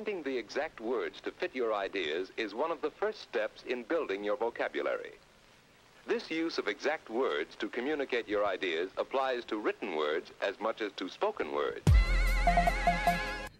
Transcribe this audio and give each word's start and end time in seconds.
Finding 0.00 0.22
the 0.22 0.38
exact 0.38 0.80
words 0.80 1.20
to 1.20 1.30
fit 1.30 1.54
your 1.54 1.74
ideas 1.74 2.32
is 2.38 2.54
one 2.54 2.70
of 2.70 2.80
the 2.80 2.90
first 2.90 3.20
steps 3.20 3.62
in 3.68 3.82
building 3.82 4.24
your 4.24 4.38
vocabulary. 4.38 5.12
This 6.08 6.30
use 6.30 6.56
of 6.56 6.68
exact 6.68 7.10
words 7.10 7.54
to 7.58 7.68
communicate 7.68 8.26
your 8.26 8.46
ideas 8.46 8.88
applies 8.96 9.44
to 9.48 9.58
written 9.58 9.96
words 9.96 10.32
as 10.40 10.58
much 10.58 10.80
as 10.80 10.90
to 10.96 11.06
spoken 11.10 11.52
words. 11.52 11.84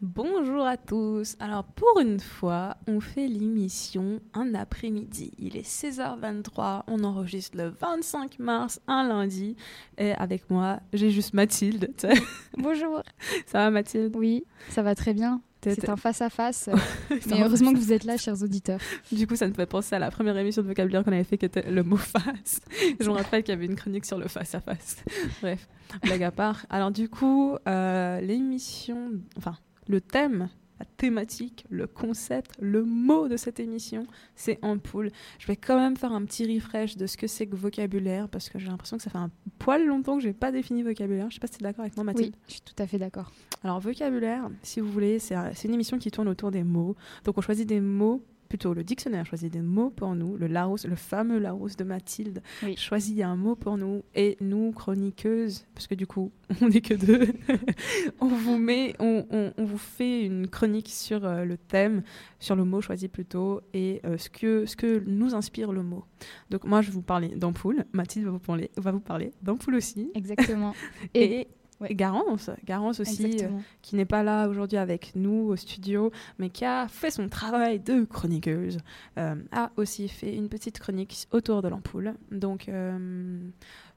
Bonjour 0.00 0.64
à 0.66 0.78
tous. 0.78 1.36
Alors 1.40 1.64
pour 1.64 2.00
une 2.00 2.20
fois, 2.20 2.74
on 2.88 3.00
fait 3.00 3.26
l'émission 3.28 4.22
un 4.32 4.54
après-midi. 4.54 5.32
Il 5.38 5.58
est 5.58 5.68
16h23, 5.68 6.84
on 6.86 7.04
enregistre 7.04 7.58
le 7.58 7.68
25 7.68 8.38
mars, 8.38 8.80
un 8.86 9.06
lundi. 9.06 9.56
Et 9.98 10.12
avec 10.12 10.48
moi, 10.48 10.80
j'ai 10.94 11.10
juste 11.10 11.34
Mathilde. 11.34 11.92
Bonjour. 12.56 13.02
Ça 13.44 13.58
va 13.58 13.70
Mathilde? 13.70 14.16
Oui, 14.16 14.46
ça 14.70 14.80
va 14.80 14.94
très 14.94 15.12
bien. 15.12 15.42
T'es- 15.60 15.74
C'est 15.74 15.88
un 15.90 15.96
face-à-face. 15.96 16.70
Mais 17.26 17.34
un 17.40 17.44
heureusement 17.44 17.72
que 17.72 17.78
vous 17.78 17.92
êtes 17.92 18.04
là, 18.04 18.16
chers 18.16 18.42
auditeurs. 18.42 18.80
Du 19.12 19.26
coup, 19.26 19.36
ça 19.36 19.46
me 19.46 19.52
fait 19.52 19.66
penser 19.66 19.94
à 19.94 19.98
la 19.98 20.10
première 20.10 20.36
émission 20.38 20.62
de 20.62 20.68
vocabulaire 20.68 21.04
qu'on 21.04 21.12
avait 21.12 21.24
fait 21.24 21.36
qui 21.36 21.44
était 21.46 21.70
le 21.70 21.82
mot 21.82 21.96
face. 21.98 22.60
Je 23.00 23.06
me 23.08 23.14
rappelle 23.14 23.42
qu'il 23.42 23.52
y 23.54 23.56
avait 23.56 23.66
une 23.66 23.76
chronique 23.76 24.06
sur 24.06 24.16
le 24.18 24.26
face 24.28 24.54
à 24.54 24.60
face. 24.60 24.96
Bref, 25.42 25.68
blague 26.02 26.22
à 26.22 26.30
part. 26.30 26.64
Alors 26.70 26.90
du 26.90 27.08
coup, 27.10 27.56
euh, 27.68 28.20
l'émission, 28.20 29.10
enfin, 29.36 29.56
le 29.86 30.00
thème, 30.00 30.48
la 30.80 30.86
thématique, 30.96 31.66
le 31.68 31.86
concept, 31.86 32.52
le 32.58 32.82
mot 32.84 33.28
de 33.28 33.36
cette 33.36 33.60
émission, 33.60 34.06
c'est 34.34 34.58
ampoule. 34.62 35.10
Je 35.38 35.46
vais 35.46 35.56
quand 35.56 35.78
même 35.78 35.96
faire 35.96 36.12
un 36.12 36.24
petit 36.24 36.52
refresh 36.52 36.96
de 36.96 37.06
ce 37.06 37.18
que 37.18 37.26
c'est 37.26 37.46
que 37.46 37.54
vocabulaire 37.54 38.28
parce 38.28 38.48
que 38.48 38.58
j'ai 38.58 38.68
l'impression 38.68 38.96
que 38.96 39.02
ça 39.02 39.10
fait 39.10 39.18
un 39.18 39.30
poil 39.58 39.86
longtemps 39.86 40.16
que 40.16 40.22
j'ai 40.22 40.32
pas 40.32 40.50
défini 40.50 40.82
vocabulaire. 40.82 41.28
Je 41.28 41.34
sais 41.34 41.40
pas 41.40 41.48
si 41.48 41.58
tu 41.58 41.62
es 41.62 41.64
d'accord 41.64 41.82
avec 41.82 41.96
moi, 41.96 42.04
Mathilde. 42.04 42.34
Oui, 42.34 42.42
je 42.48 42.52
suis 42.54 42.62
tout 42.62 42.82
à 42.82 42.86
fait 42.86 42.98
d'accord. 42.98 43.30
Alors, 43.62 43.78
vocabulaire, 43.78 44.48
si 44.62 44.80
vous 44.80 44.90
voulez, 44.90 45.18
c'est 45.18 45.36
c'est 45.54 45.68
une 45.68 45.74
émission 45.74 45.98
qui 45.98 46.10
tourne 46.10 46.28
autour 46.28 46.50
des 46.50 46.64
mots. 46.64 46.96
Donc, 47.24 47.36
on 47.36 47.42
choisit 47.42 47.68
des 47.68 47.80
mots, 47.80 48.24
plutôt 48.50 48.74
le 48.74 48.84
dictionnaire 48.84 49.24
choisit 49.24 49.50
des 49.50 49.62
mots 49.62 49.88
pour 49.88 50.14
nous. 50.14 50.36
Le 50.36 50.46
Larousse, 50.48 50.84
le 50.84 50.96
fameux 50.96 51.38
Larousse 51.38 51.76
de 51.76 51.84
Mathilde, 51.84 52.42
Oui. 52.64 52.76
choisit 52.76 53.22
un 53.22 53.36
mot 53.36 53.54
pour 53.54 53.78
nous. 53.78 54.02
Et 54.14 54.36
nous, 54.42 54.72
chroniqueuses, 54.72 55.64
parce 55.72 55.86
que 55.86 55.94
du 55.94 56.06
coup, 56.06 56.32
on 56.60 56.68
n'est 56.68 56.80
que 56.82 56.94
deux, 56.94 57.28
on 58.20 58.26
vous 58.26 58.58
met, 58.58 58.94
on, 58.98 59.24
on- 59.30 59.52
on 59.56 59.64
vous 59.64 59.78
fait 59.78 60.24
une 60.26 60.48
chronique 60.48 60.88
sur 60.88 61.24
euh, 61.24 61.44
le 61.44 61.56
thème, 61.56 62.02
sur 62.40 62.56
le 62.56 62.64
mot 62.64 62.80
choisi 62.80 63.08
plutôt, 63.08 63.60
et 63.72 64.00
euh, 64.04 64.18
ce, 64.18 64.28
que, 64.28 64.66
ce 64.66 64.74
que 64.76 65.02
nous 65.06 65.34
inspire 65.34 65.72
le 65.72 65.82
mot. 65.82 66.04
Donc, 66.50 66.64
moi, 66.64 66.82
je 66.82 66.88
vais 66.88 66.94
vous 66.94 67.02
parler 67.02 67.28
d'ampoule. 67.28 67.84
Mathilde 67.92 68.24
va 68.26 68.32
vous 68.32 68.38
parler, 68.40 68.70
va 68.76 68.90
vous 68.92 69.00
parler 69.00 69.32
d'ampoule 69.42 69.76
aussi. 69.76 70.10
Exactement. 70.14 70.74
Et, 71.14 71.46
ouais. 71.80 71.94
Garance, 71.94 72.50
Garance 72.64 73.00
aussi, 73.00 73.38
euh, 73.42 73.48
qui 73.82 73.96
n'est 73.96 74.04
pas 74.04 74.22
là 74.22 74.48
aujourd'hui 74.48 74.78
avec 74.78 75.12
nous 75.14 75.48
au 75.48 75.56
studio, 75.56 76.10
mais 76.38 76.50
qui 76.50 76.64
a 76.64 76.88
fait 76.88 77.10
son 77.10 77.28
travail 77.28 77.80
de 77.80 78.04
chroniqueuse, 78.04 78.78
euh, 79.18 79.34
a 79.52 79.70
aussi 79.76 80.08
fait 80.08 80.34
une 80.34 80.48
petite 80.48 80.78
chronique 80.78 81.26
autour 81.32 81.62
de 81.62 81.68
l'ampoule. 81.68 82.14
Donc, 82.30 82.68
euh, 82.68 83.38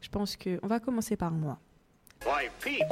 je 0.02 0.10
pense 0.10 0.36
qu'on 0.36 0.68
va 0.68 0.80
commencer 0.80 1.16
par 1.16 1.32
moi. 1.32 1.60
Why, 2.26 2.50
Pete, 2.62 2.84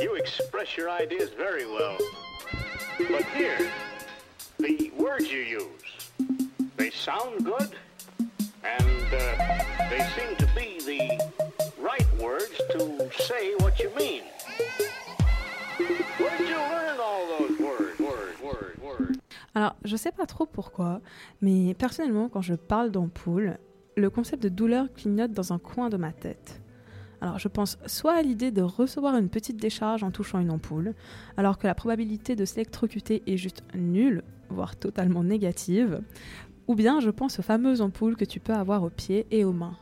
you 0.00 0.16
express 0.16 0.76
your 0.76 0.88
ideas 0.90 1.30
very 1.36 1.64
well. 1.64 1.96
But 2.98 3.24
here, 3.34 3.70
the 4.58 4.90
words 4.98 5.30
you 5.30 5.40
use, 5.40 6.10
they 6.76 6.90
sound 6.90 7.44
good, 7.44 7.76
and 8.64 9.12
uh, 9.12 9.88
they 9.88 10.00
seem 10.14 10.36
to 10.38 10.46
be 10.46 10.51
the 10.51 10.51
right 10.51 10.51
words 12.22 12.56
to 12.70 12.78
say 13.18 13.54
what 13.60 13.72
you 13.82 13.90
mean. 13.98 14.22
Where 16.18 16.38
did 16.38 16.48
you 16.48 16.56
learn 16.56 16.98
all 17.00 17.26
those 17.38 17.58
words? 17.58 17.98
Word, 17.98 18.40
word, 18.40 18.76
word. 18.80 19.16
Alors, 19.54 19.74
je 19.84 19.96
sais 19.96 20.12
pas 20.12 20.26
trop 20.26 20.46
pourquoi, 20.46 21.00
mais 21.40 21.74
personnellement, 21.74 22.28
quand 22.28 22.42
je 22.42 22.54
parle 22.54 22.90
d'ampoule, 22.90 23.58
le 23.96 24.08
concept 24.08 24.42
de 24.42 24.48
douleur 24.48 24.92
clignote 24.92 25.32
dans 25.32 25.52
un 25.52 25.58
coin 25.58 25.90
de 25.90 25.96
ma 25.96 26.12
tête. 26.12 26.62
Alors, 27.20 27.38
je 27.38 27.48
pense 27.48 27.78
soit 27.86 28.14
à 28.14 28.22
l'idée 28.22 28.50
de 28.50 28.62
recevoir 28.62 29.16
une 29.16 29.28
petite 29.28 29.56
décharge 29.56 30.02
en 30.02 30.10
touchant 30.10 30.38
une 30.38 30.50
ampoule, 30.50 30.94
alors 31.36 31.58
que 31.58 31.66
la 31.66 31.74
probabilité 31.74 32.36
de 32.36 32.44
s'électrocuter 32.44 33.22
est 33.26 33.36
juste 33.36 33.62
nulle, 33.74 34.22
voire 34.48 34.76
totalement 34.76 35.24
négative, 35.24 36.00
ou 36.66 36.74
bien 36.74 37.00
je 37.00 37.10
pense 37.10 37.38
aux 37.38 37.42
fameuses 37.42 37.80
ampoules 37.80 38.16
que 38.16 38.24
tu 38.24 38.40
peux 38.40 38.54
avoir 38.54 38.82
aux 38.82 38.90
pieds 38.90 39.26
et 39.30 39.44
aux 39.44 39.52
mains. 39.52 39.76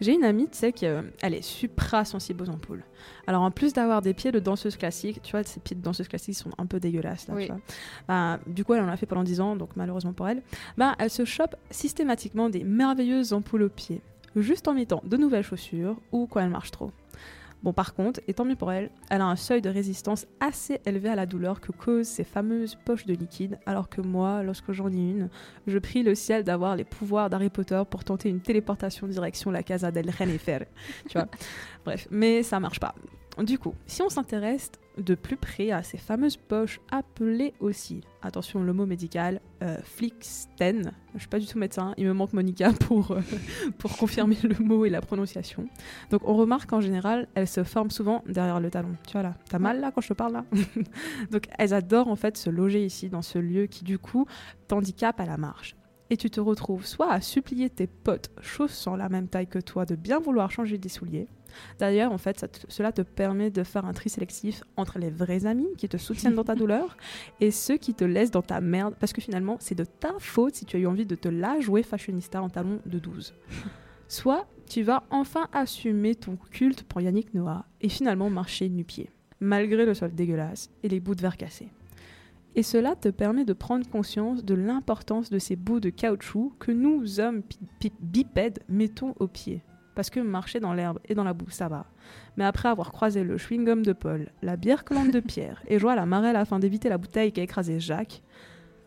J'ai 0.00 0.14
une 0.14 0.24
amie, 0.24 0.48
tu 0.48 0.56
sais, 0.58 0.72
qu'elle 0.72 1.12
est 1.22 1.42
supra 1.42 2.04
sensible 2.04 2.44
aux 2.44 2.50
ampoules. 2.50 2.84
Alors, 3.26 3.42
en 3.42 3.50
plus 3.50 3.72
d'avoir 3.72 4.00
des 4.00 4.14
pieds 4.14 4.30
de 4.32 4.38
danseuse 4.38 4.76
classique, 4.76 5.20
tu 5.22 5.32
vois, 5.32 5.42
ces 5.42 5.60
pieds 5.60 5.76
de 5.76 5.82
danseuse 5.82 6.06
classique 6.08 6.36
sont 6.36 6.50
un 6.58 6.66
peu 6.66 6.78
dégueulasses, 6.80 7.26
là, 7.28 7.34
Oui. 7.34 7.46
tu 7.46 7.52
vois. 7.52 7.60
Bah, 8.06 8.38
du 8.46 8.64
coup, 8.64 8.74
elle 8.74 8.82
en 8.82 8.88
a 8.88 8.96
fait 8.96 9.06
pendant 9.06 9.24
10 9.24 9.40
ans, 9.40 9.56
donc 9.56 9.70
malheureusement 9.76 10.12
pour 10.12 10.28
elle. 10.28 10.42
Bah, 10.76 10.94
elle 10.98 11.10
se 11.10 11.24
chope 11.24 11.56
systématiquement 11.70 12.48
des 12.48 12.62
merveilleuses 12.64 13.32
ampoules 13.32 13.62
aux 13.64 13.68
pieds, 13.68 14.00
juste 14.36 14.68
en 14.68 14.74
mettant 14.74 15.02
de 15.04 15.16
nouvelles 15.16 15.42
chaussures 15.44 15.96
ou 16.12 16.26
quand 16.26 16.40
elle 16.40 16.50
marche 16.50 16.70
trop. 16.70 16.92
Bon, 17.62 17.72
par 17.72 17.94
contre, 17.94 18.20
et 18.28 18.34
tant 18.34 18.44
mieux 18.44 18.56
pour 18.56 18.70
elle, 18.70 18.90
elle 19.10 19.20
a 19.20 19.26
un 19.26 19.36
seuil 19.36 19.60
de 19.60 19.68
résistance 19.68 20.26
assez 20.40 20.80
élevé 20.86 21.08
à 21.08 21.16
la 21.16 21.26
douleur 21.26 21.60
que 21.60 21.72
causent 21.72 22.06
ces 22.06 22.24
fameuses 22.24 22.76
poches 22.84 23.04
de 23.04 23.14
liquide, 23.14 23.58
alors 23.66 23.88
que 23.88 24.00
moi, 24.00 24.42
lorsque 24.42 24.72
j'en 24.72 24.88
ai 24.88 24.96
une, 24.96 25.28
je 25.66 25.78
prie 25.78 26.02
le 26.02 26.14
ciel 26.14 26.44
d'avoir 26.44 26.76
les 26.76 26.84
pouvoirs 26.84 27.30
d'Harry 27.30 27.50
Potter 27.50 27.82
pour 27.90 28.04
tenter 28.04 28.28
une 28.28 28.40
téléportation 28.40 29.08
direction 29.08 29.50
la 29.50 29.62
Casa 29.62 29.90
del 29.90 30.10
Renefer. 30.10 30.66
tu 31.08 31.18
vois? 31.18 31.28
Bref, 31.84 32.06
mais 32.10 32.42
ça 32.42 32.60
marche 32.60 32.78
pas. 32.78 32.94
Du 33.42 33.56
coup, 33.56 33.74
si 33.86 34.02
on 34.02 34.08
s'intéresse 34.08 34.72
de 34.96 35.14
plus 35.14 35.36
près 35.36 35.70
à 35.70 35.84
ces 35.84 35.96
fameuses 35.96 36.36
poches 36.36 36.80
appelées 36.90 37.54
aussi, 37.60 38.00
attention 38.20 38.64
le 38.64 38.72
mot 38.72 38.84
médical, 38.84 39.40
euh, 39.62 39.78
Flixten, 39.84 40.90
je 41.14 41.20
suis 41.20 41.28
pas 41.28 41.38
du 41.38 41.46
tout 41.46 41.56
médecin, 41.56 41.94
il 41.96 42.06
me 42.06 42.12
manque 42.12 42.32
Monica 42.32 42.72
pour, 42.80 43.12
euh, 43.12 43.20
pour 43.78 43.96
confirmer 43.96 44.36
le 44.42 44.56
mot 44.64 44.84
et 44.84 44.90
la 44.90 45.00
prononciation. 45.00 45.68
Donc 46.10 46.22
on 46.24 46.34
remarque 46.34 46.68
qu'en 46.68 46.80
général, 46.80 47.28
elles 47.36 47.46
se 47.46 47.62
forment 47.62 47.92
souvent 47.92 48.24
derrière 48.26 48.58
le 48.58 48.70
talon. 48.70 48.96
Tu 49.06 49.12
vois 49.12 49.22
là, 49.22 49.34
t'as 49.48 49.60
mal 49.60 49.80
là 49.80 49.92
quand 49.94 50.00
je 50.00 50.08
te 50.08 50.14
parle 50.14 50.32
là 50.32 50.44
Donc 51.30 51.44
elles 51.58 51.74
adorent 51.74 52.08
en 52.08 52.16
fait 52.16 52.36
se 52.36 52.50
loger 52.50 52.84
ici 52.84 53.08
dans 53.08 53.22
ce 53.22 53.38
lieu 53.38 53.66
qui 53.66 53.84
du 53.84 54.00
coup 54.00 54.26
t'handicape 54.66 55.20
à 55.20 55.26
la 55.26 55.36
marche. 55.36 55.76
Et 56.10 56.16
tu 56.16 56.30
te 56.30 56.40
retrouves 56.40 56.86
soit 56.86 57.10
à 57.12 57.20
supplier 57.20 57.68
tes 57.68 57.86
potes 57.86 58.30
chaussant 58.40 58.96
la 58.96 59.08
même 59.10 59.28
taille 59.28 59.46
que 59.46 59.58
toi 59.58 59.84
de 59.84 59.94
bien 59.94 60.18
vouloir 60.20 60.50
changer 60.50 60.78
des 60.78 60.88
souliers, 60.88 61.28
D'ailleurs, 61.78 62.12
en 62.12 62.18
fait, 62.18 62.34
te- 62.52 62.66
cela 62.70 62.92
te 62.92 63.00
permet 63.00 63.50
de 63.50 63.64
faire 63.64 63.86
un 63.86 63.94
tri 63.94 64.10
sélectif 64.10 64.62
entre 64.76 64.98
les 64.98 65.08
vrais 65.10 65.46
amis 65.46 65.66
qui 65.78 65.88
te 65.88 65.96
soutiennent 65.96 66.34
dans 66.34 66.44
ta 66.44 66.54
douleur 66.62 66.96
et 67.40 67.50
ceux 67.50 67.78
qui 67.78 67.94
te 67.94 68.04
laissent 68.04 68.30
dans 68.30 68.42
ta 68.42 68.60
merde, 68.60 68.94
parce 69.00 69.14
que 69.14 69.22
finalement, 69.22 69.56
c'est 69.58 69.74
de 69.74 69.84
ta 69.84 70.12
faute 70.18 70.54
si 70.56 70.66
tu 70.66 70.76
as 70.76 70.78
eu 70.78 70.86
envie 70.86 71.06
de 71.06 71.14
te 71.14 71.26
la 71.28 71.58
jouer 71.60 71.82
fashionista 71.82 72.42
en 72.42 72.50
talon 72.50 72.80
de 72.84 72.98
12. 72.98 73.32
Soit 74.08 74.46
tu 74.68 74.82
vas 74.82 75.04
enfin 75.10 75.48
assumer 75.54 76.14
ton 76.14 76.36
culte 76.50 76.82
pour 76.82 77.00
Yannick 77.00 77.32
Noah 77.32 77.64
et 77.80 77.88
finalement 77.88 78.28
marcher 78.28 78.68
nu-pied, 78.68 79.10
malgré 79.40 79.86
le 79.86 79.94
sol 79.94 80.14
dégueulasse 80.14 80.70
et 80.82 80.88
les 80.88 81.00
bouts 81.00 81.14
de 81.14 81.22
verre 81.22 81.38
cassés. 81.38 81.70
Et 82.54 82.62
cela 82.62 82.96
te 82.96 83.08
permet 83.08 83.44
de 83.44 83.52
prendre 83.52 83.88
conscience 83.88 84.44
de 84.44 84.54
l'importance 84.54 85.30
de 85.30 85.38
ces 85.38 85.56
bouts 85.56 85.80
de 85.80 85.90
caoutchouc 85.90 86.52
que 86.58 86.72
nous, 86.72 87.20
hommes 87.20 87.42
bipèdes, 88.00 88.60
mettons 88.68 89.14
aux 89.18 89.28
pieds. 89.28 89.62
Parce 89.94 90.10
que 90.10 90.20
marcher 90.20 90.60
dans 90.60 90.74
l'herbe 90.74 90.98
et 91.08 91.14
dans 91.14 91.24
la 91.24 91.34
boue, 91.34 91.50
ça 91.50 91.68
va. 91.68 91.86
Mais 92.36 92.44
après 92.44 92.68
avoir 92.68 92.92
croisé 92.92 93.24
le 93.24 93.36
chewing-gum 93.36 93.82
de 93.82 93.92
Paul, 93.92 94.30
la 94.42 94.56
bière 94.56 94.84
collante 94.84 95.10
de 95.10 95.20
Pierre 95.20 95.62
et 95.66 95.78
joué 95.78 95.92
à 95.92 95.96
la 95.96 96.06
marelle 96.06 96.36
afin 96.36 96.58
d'éviter 96.58 96.88
la 96.88 96.98
bouteille 96.98 97.32
qui 97.32 97.40
a 97.40 97.42
écrasé 97.42 97.80
Jacques, 97.80 98.22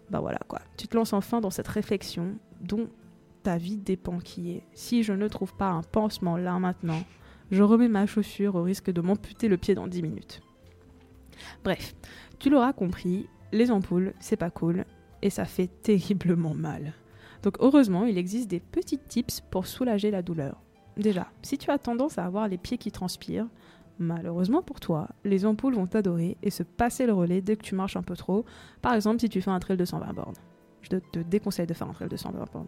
bah 0.09 0.19
voilà 0.19 0.39
quoi. 0.47 0.61
Tu 0.77 0.87
te 0.87 0.95
lances 0.95 1.13
enfin 1.13 1.41
dans 1.41 1.49
cette 1.49 1.67
réflexion 1.67 2.35
dont 2.61 2.87
ta 3.43 3.57
vie 3.57 3.77
dépend 3.77 4.19
qui 4.19 4.51
est. 4.51 4.63
Si 4.73 5.03
je 5.03 5.13
ne 5.13 5.27
trouve 5.27 5.53
pas 5.55 5.69
un 5.69 5.81
pansement 5.81 6.37
là 6.37 6.59
maintenant, 6.59 7.03
je 7.51 7.63
remets 7.63 7.89
ma 7.89 8.05
chaussure 8.05 8.55
au 8.55 8.63
risque 8.63 8.91
de 8.91 9.01
m'amputer 9.01 9.47
le 9.47 9.57
pied 9.57 9.75
dans 9.75 9.87
10 9.87 10.01
minutes. 10.01 10.41
Bref, 11.63 11.95
tu 12.39 12.49
l'auras 12.49 12.73
compris, 12.73 13.27
les 13.51 13.71
ampoules, 13.71 14.13
c'est 14.19 14.37
pas 14.37 14.49
cool 14.49 14.85
et 15.21 15.29
ça 15.29 15.45
fait 15.45 15.67
terriblement 15.67 16.53
mal. 16.53 16.93
Donc 17.43 17.57
heureusement, 17.59 18.05
il 18.05 18.17
existe 18.17 18.49
des 18.49 18.59
petits 18.59 18.99
tips 18.99 19.41
pour 19.41 19.67
soulager 19.67 20.11
la 20.11 20.21
douleur. 20.21 20.61
Déjà, 20.97 21.27
si 21.41 21.57
tu 21.57 21.71
as 21.71 21.77
tendance 21.77 22.17
à 22.17 22.25
avoir 22.25 22.47
les 22.47 22.57
pieds 22.57 22.77
qui 22.77 22.91
transpirent, 22.91 23.47
malheureusement 23.99 24.61
pour 24.61 24.79
toi, 24.79 25.07
les 25.23 25.45
ampoules 25.45 25.75
vont 25.75 25.87
t'adorer 25.87 26.37
et 26.43 26.49
se 26.49 26.63
passer 26.63 27.05
le 27.05 27.13
relais 27.13 27.41
dès 27.41 27.55
que 27.55 27.63
tu 27.63 27.75
marches 27.75 27.95
un 27.95 28.03
peu 28.03 28.15
trop. 28.15 28.45
Par 28.81 28.93
exemple, 28.93 29.19
si 29.19 29.29
tu 29.29 29.41
fais 29.41 29.51
un 29.51 29.59
trail 29.59 29.77
de 29.77 29.85
120 29.85 30.13
bornes. 30.13 30.35
Je 30.81 30.89
te, 30.97 31.19
déconseille 31.19 31.67
de 31.67 31.73
faire 31.73 31.87
un 31.87 31.93
trail 31.93 32.09
de 32.09 32.17
120 32.17 32.51
bornes. 32.51 32.67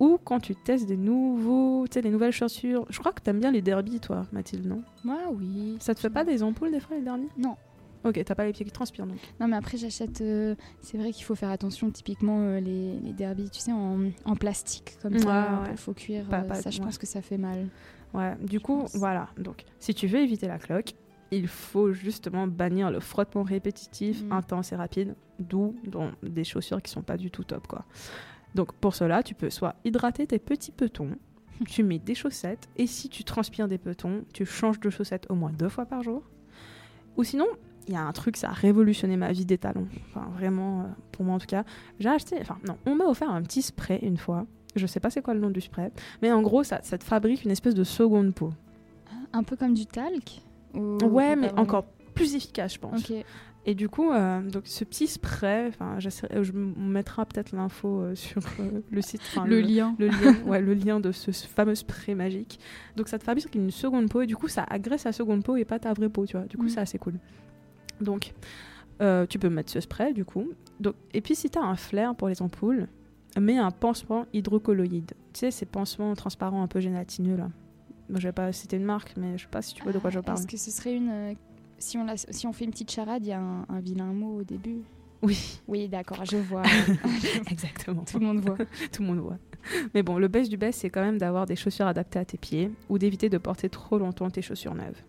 Ou 0.00 0.18
quand 0.22 0.38
tu 0.38 0.54
testes 0.54 0.86
des 0.86 0.96
nouveaux, 0.96 1.86
tu 1.88 1.94
sais, 1.94 2.02
des 2.02 2.10
nouvelles 2.10 2.32
chaussures. 2.32 2.86
Je 2.88 2.98
crois 3.00 3.12
que 3.12 3.20
t'aimes 3.20 3.40
bien 3.40 3.50
les 3.50 3.62
derbies, 3.62 3.98
toi, 3.98 4.26
Mathilde, 4.30 4.66
non? 4.66 4.82
Moi, 5.02 5.18
oui. 5.32 5.76
Ça 5.80 5.94
te 5.94 6.00
fait 6.00 6.10
pas 6.10 6.24
des 6.24 6.42
ampoules 6.42 6.70
des 6.70 6.78
fois, 6.78 6.96
les 6.96 7.02
derbies? 7.02 7.28
Non. 7.36 7.56
Ok, 8.08 8.22
t'as 8.24 8.34
pas 8.34 8.44
les 8.44 8.52
pieds 8.52 8.64
qui 8.64 8.72
transpirent 8.72 9.06
donc. 9.06 9.18
Non, 9.40 9.48
mais 9.48 9.56
après, 9.56 9.76
j'achète. 9.78 10.20
euh, 10.20 10.54
c'est 10.80 10.96
vrai 10.98 11.12
qu'il 11.12 11.24
faut 11.24 11.34
faire 11.34 11.50
attention, 11.50 11.90
typiquement, 11.90 12.40
euh, 12.40 12.60
les, 12.60 12.98
les 13.00 13.12
derbies, 13.12 13.50
tu 13.50 13.60
sais, 13.60 13.72
en, 13.72 13.98
en 14.24 14.36
plastique, 14.36 14.96
comme 15.02 15.14
Ouais, 15.14 15.18
ça, 15.20 15.50
un 15.50 15.62
ouais. 15.64 15.70
peu 15.70 15.76
faux 15.76 15.94
cuir. 15.94 16.24
Pas- 16.28 16.40
pas- 16.42 16.54
ça, 16.56 16.70
je 16.70 16.78
ouais. 16.78 16.84
pense 16.84 16.98
que 16.98 17.06
ça 17.06 17.20
fait 17.22 17.38
mal. 17.38 17.68
Ouais, 18.14 18.34
du 18.42 18.56
Je 18.56 18.62
coup, 18.62 18.78
pense. 18.80 18.96
voilà. 18.96 19.28
Donc, 19.38 19.64
si 19.78 19.94
tu 19.94 20.06
veux 20.06 20.20
éviter 20.20 20.46
la 20.48 20.58
cloque, 20.58 20.94
il 21.30 21.46
faut 21.46 21.92
justement 21.92 22.46
bannir 22.46 22.90
le 22.90 23.00
frottement 23.00 23.42
répétitif, 23.42 24.22
Mm. 24.24 24.32
intense 24.32 24.72
et 24.72 24.76
rapide, 24.76 25.14
d'où 25.38 25.74
dans 25.86 26.10
des 26.22 26.44
chaussures 26.44 26.80
qui 26.80 26.90
sont 26.90 27.02
pas 27.02 27.18
du 27.18 27.30
tout 27.30 27.44
top 27.44 27.66
quoi. 27.66 27.84
Donc 28.54 28.72
pour 28.72 28.94
cela, 28.94 29.22
tu 29.22 29.34
peux 29.34 29.50
soit 29.50 29.74
hydrater 29.84 30.26
tes 30.26 30.38
petits 30.38 30.72
petons, 30.72 31.10
tu 31.68 31.82
mets 31.82 31.98
des 31.98 32.14
chaussettes 32.14 32.66
et 32.78 32.86
si 32.86 33.10
tu 33.10 33.24
transpires 33.24 33.68
des 33.68 33.76
petons, 33.76 34.24
tu 34.32 34.46
changes 34.46 34.80
de 34.80 34.88
chaussettes 34.88 35.26
au 35.28 35.34
moins 35.34 35.52
deux 35.52 35.68
fois 35.68 35.84
par 35.84 36.02
jour. 36.02 36.22
Ou 37.18 37.24
sinon, 37.24 37.46
il 37.88 37.94
y 37.94 37.96
a 37.96 38.02
un 38.02 38.12
truc, 38.12 38.36
ça 38.36 38.50
a 38.50 38.52
révolutionné 38.52 39.16
ma 39.16 39.32
vie 39.32 39.44
des 39.46 39.58
talons. 39.58 39.88
Enfin 40.10 40.28
vraiment, 40.34 40.80
euh, 40.80 40.84
pour 41.12 41.24
moi 41.24 41.34
en 41.34 41.38
tout 41.38 41.46
cas, 41.46 41.64
j'ai 41.98 42.08
acheté, 42.08 42.36
enfin 42.40 42.58
non, 42.66 42.76
on 42.86 42.94
m'a 42.94 43.06
offert 43.06 43.30
un 43.30 43.42
petit 43.42 43.62
spray 43.62 43.98
une 44.02 44.16
fois. 44.18 44.46
Je 44.76 44.86
sais 44.86 45.00
pas 45.00 45.10
c'est 45.10 45.22
quoi 45.22 45.34
le 45.34 45.40
nom 45.40 45.50
du 45.50 45.60
spray, 45.60 45.90
mais 46.22 46.30
en 46.30 46.42
gros 46.42 46.62
ça, 46.62 46.80
ça 46.82 46.98
te 46.98 47.04
fabrique 47.04 47.44
une 47.44 47.50
espèce 47.50 47.74
de 47.74 47.84
seconde 47.84 48.34
peau. 48.34 48.52
Un 49.32 49.42
peu 49.42 49.56
comme 49.56 49.74
du 49.74 49.86
talc 49.86 50.42
ou- 50.74 50.98
Ouais, 51.04 51.34
ou 51.34 51.40
mais 51.40 51.52
encore 51.58 51.84
plus 52.14 52.34
efficace, 52.34 52.74
je 52.74 52.78
pense. 52.78 53.10
Et 53.66 53.74
du 53.74 53.88
coup, 53.90 54.10
euh, 54.12 54.40
donc 54.48 54.62
ce 54.66 54.82
petit 54.84 55.06
spray, 55.06 55.70
j'essaierai- 55.98 56.42
je 56.42 56.52
mettra 56.52 57.26
peut-être 57.26 57.52
l'info 57.52 58.00
euh, 58.00 58.14
sur 58.14 58.40
euh, 58.60 58.80
le 58.90 59.02
site, 59.02 59.20
enfin, 59.26 59.44
Le 59.44 59.60
lien. 59.60 59.94
le 59.98 60.06
lien, 60.08 60.34
ouais, 60.46 60.62
le 60.62 60.72
lien 60.72 61.00
de 61.00 61.12
ce, 61.12 61.32
ce 61.32 61.46
fameux 61.46 61.74
spray 61.74 62.14
magique. 62.14 62.58
Donc 62.96 63.08
ça 63.08 63.18
te 63.18 63.24
fabrique 63.24 63.54
une 63.54 63.70
seconde 63.70 64.08
peau 64.08 64.22
et 64.22 64.26
du 64.26 64.36
coup 64.36 64.48
ça 64.48 64.64
agresse 64.70 65.04
la 65.04 65.12
seconde 65.12 65.42
peau 65.44 65.56
et 65.56 65.66
pas 65.66 65.78
ta 65.78 65.92
vraie 65.92 66.08
peau, 66.08 66.24
tu 66.24 66.36
vois. 66.38 66.46
Du 66.46 66.56
coup 66.56 66.64
Mm. 66.64 66.68
c'est 66.70 66.80
assez 66.80 66.98
cool. 66.98 67.14
Donc 68.00 68.34
euh, 69.00 69.26
tu 69.26 69.38
peux 69.38 69.48
mettre 69.48 69.70
ce 69.70 69.80
spray 69.80 70.12
du 70.12 70.24
coup. 70.24 70.48
Donc, 70.80 70.94
et 71.14 71.20
puis 71.20 71.34
si 71.34 71.50
tu 71.50 71.58
as 71.58 71.62
un 71.62 71.76
flair 71.76 72.14
pour 72.14 72.28
les 72.28 72.40
ampoules, 72.42 72.86
mets 73.38 73.58
un 73.58 73.70
pansement 73.70 74.26
hydrocolloïde. 74.32 75.12
Tu 75.32 75.40
sais 75.40 75.50
ces 75.50 75.66
pansements 75.66 76.14
transparents 76.14 76.62
un 76.62 76.68
peu 76.68 76.80
gélatineux 76.80 77.36
là. 77.36 77.50
Moi 78.08 78.20
je 78.20 78.28
vais 78.28 78.32
pas 78.32 78.52
citer 78.52 78.76
une 78.76 78.84
marque 78.84 79.14
mais 79.16 79.36
je 79.38 79.42
sais 79.42 79.48
pas 79.50 79.62
si 79.62 79.74
tu 79.74 79.82
vois 79.82 79.92
de 79.92 79.98
quoi 79.98 80.10
je 80.10 80.18
Ah, 80.18 80.22
parle. 80.22 80.38
Est-ce 80.38 80.46
que 80.46 80.56
ce 80.56 80.70
serait 80.70 80.94
une. 80.94 81.10
euh, 81.10 81.34
Si 81.78 81.96
on, 81.98 82.04
la- 82.04 82.16
si 82.16 82.46
on 82.46 82.52
fait 82.52 82.64
une 82.64 82.70
petite 82.72 82.90
charade, 82.90 83.24
il 83.24 83.28
y 83.28 83.32
a 83.32 83.40
un, 83.40 83.64
un 83.68 83.80
vilain 83.80 84.12
mot 84.12 84.38
au 84.40 84.42
début? 84.44 84.78
Oui, 85.22 85.60
Oui, 85.66 85.88
d'accord, 85.88 86.24
je 86.24 86.36
vois. 86.38 86.62
exactement. 87.50 88.04
Tout 88.04 88.18
le 88.20 88.26
monde 88.26 88.40
voit. 88.40 88.56
Tout 88.92 89.02
le 89.02 89.08
monde 89.08 89.18
voit. 89.18 89.36
Mais 89.94 90.02
bon, 90.02 90.16
le 90.18 90.28
best 90.28 90.48
du 90.50 90.56
best, 90.56 90.80
c'est 90.80 90.90
quand 90.90 91.02
même 91.02 91.18
d'avoir 91.18 91.44
des 91.46 91.56
chaussures 91.56 91.86
adaptées 91.86 92.18
à 92.20 92.24
tes 92.24 92.38
pieds 92.38 92.70
ou 92.88 92.98
d'éviter 92.98 93.28
de 93.28 93.36
porter 93.38 93.68
trop 93.68 93.98
longtemps 93.98 94.30
tes 94.30 94.42
chaussures 94.42 94.74
neuves. 94.74 95.02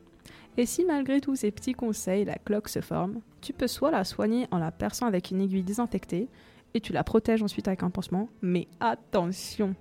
Et 0.57 0.65
si 0.65 0.83
malgré 0.85 1.21
tous 1.21 1.35
ces 1.35 1.51
petits 1.51 1.73
conseils, 1.73 2.25
la 2.25 2.35
cloque 2.35 2.69
se 2.69 2.81
forme, 2.81 3.21
tu 3.41 3.53
peux 3.53 3.67
soit 3.67 3.91
la 3.91 4.03
soigner 4.03 4.47
en 4.51 4.57
la 4.57 4.71
perçant 4.71 5.05
avec 5.05 5.31
une 5.31 5.41
aiguille 5.41 5.63
désinfectée 5.63 6.27
et 6.73 6.81
tu 6.81 6.93
la 6.93 7.03
protèges 7.03 7.41
ensuite 7.41 7.67
avec 7.67 7.83
un 7.83 7.89
pansement. 7.89 8.29
Mais 8.41 8.67
attention, 8.79 9.75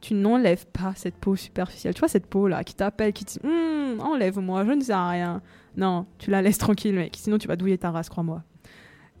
tu 0.00 0.14
n'enlèves 0.14 0.66
pas 0.66 0.94
cette 0.96 1.16
peau 1.16 1.36
superficielle. 1.36 1.94
Tu 1.94 2.00
vois 2.00 2.08
cette 2.08 2.26
peau 2.26 2.48
là 2.48 2.64
qui 2.64 2.74
t'appelle, 2.74 3.12
qui 3.12 3.24
te 3.24 3.38
dit 3.38 3.46
Hum, 3.46 4.00
enlève-moi, 4.00 4.64
je 4.64 4.72
ne 4.72 4.80
sais 4.80 4.94
rien. 4.94 5.42
Non, 5.76 6.06
tu 6.18 6.30
la 6.30 6.42
laisses 6.42 6.58
tranquille, 6.58 6.94
mec, 6.94 7.16
sinon 7.16 7.38
tu 7.38 7.48
vas 7.48 7.56
douiller 7.56 7.78
ta 7.78 7.90
race, 7.90 8.08
crois-moi. 8.08 8.42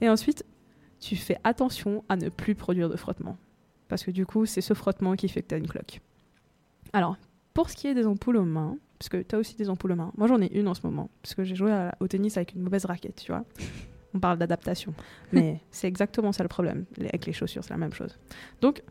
Et 0.00 0.08
ensuite, 0.08 0.44
tu 1.00 1.16
fais 1.16 1.38
attention 1.44 2.04
à 2.08 2.16
ne 2.16 2.28
plus 2.28 2.54
produire 2.54 2.88
de 2.88 2.96
frottement. 2.96 3.36
Parce 3.88 4.04
que 4.04 4.10
du 4.10 4.26
coup, 4.26 4.46
c'est 4.46 4.60
ce 4.60 4.74
frottement 4.74 5.14
qui 5.14 5.28
fait 5.28 5.42
que 5.42 5.48
tu 5.48 5.54
as 5.54 5.58
une 5.58 5.68
cloque. 5.68 6.00
Alors, 6.92 7.16
pour 7.52 7.70
ce 7.70 7.76
qui 7.76 7.86
est 7.86 7.94
des 7.94 8.06
ampoules 8.06 8.36
aux 8.36 8.44
mains, 8.44 8.76
parce 8.98 9.08
que 9.08 9.22
tu 9.22 9.34
as 9.34 9.38
aussi 9.38 9.56
des 9.56 9.68
ampoules 9.70 9.92
aux 9.92 9.96
mains, 9.96 10.12
moi 10.16 10.26
j'en 10.28 10.40
ai 10.40 10.52
une 10.58 10.68
en 10.68 10.74
ce 10.74 10.86
moment, 10.86 11.10
parce 11.22 11.34
que 11.34 11.44
j'ai 11.44 11.54
joué 11.54 11.72
à- 11.72 11.94
au 12.00 12.08
tennis 12.08 12.36
avec 12.36 12.54
une 12.54 12.62
mauvaise 12.62 12.84
raquette, 12.84 13.16
tu 13.24 13.32
vois. 13.32 13.44
On 14.14 14.20
parle 14.20 14.38
d'adaptation. 14.38 14.94
Mais 15.32 15.60
c'est 15.70 15.88
exactement 15.88 16.32
ça 16.32 16.42
le 16.44 16.48
problème. 16.48 16.84
Les- 16.96 17.08
Avec 17.08 17.26
les 17.26 17.32
chaussures, 17.32 17.64
c'est 17.64 17.72
la 17.74 17.78
même 17.78 17.92
chose. 17.92 18.18
Donc, 18.60 18.82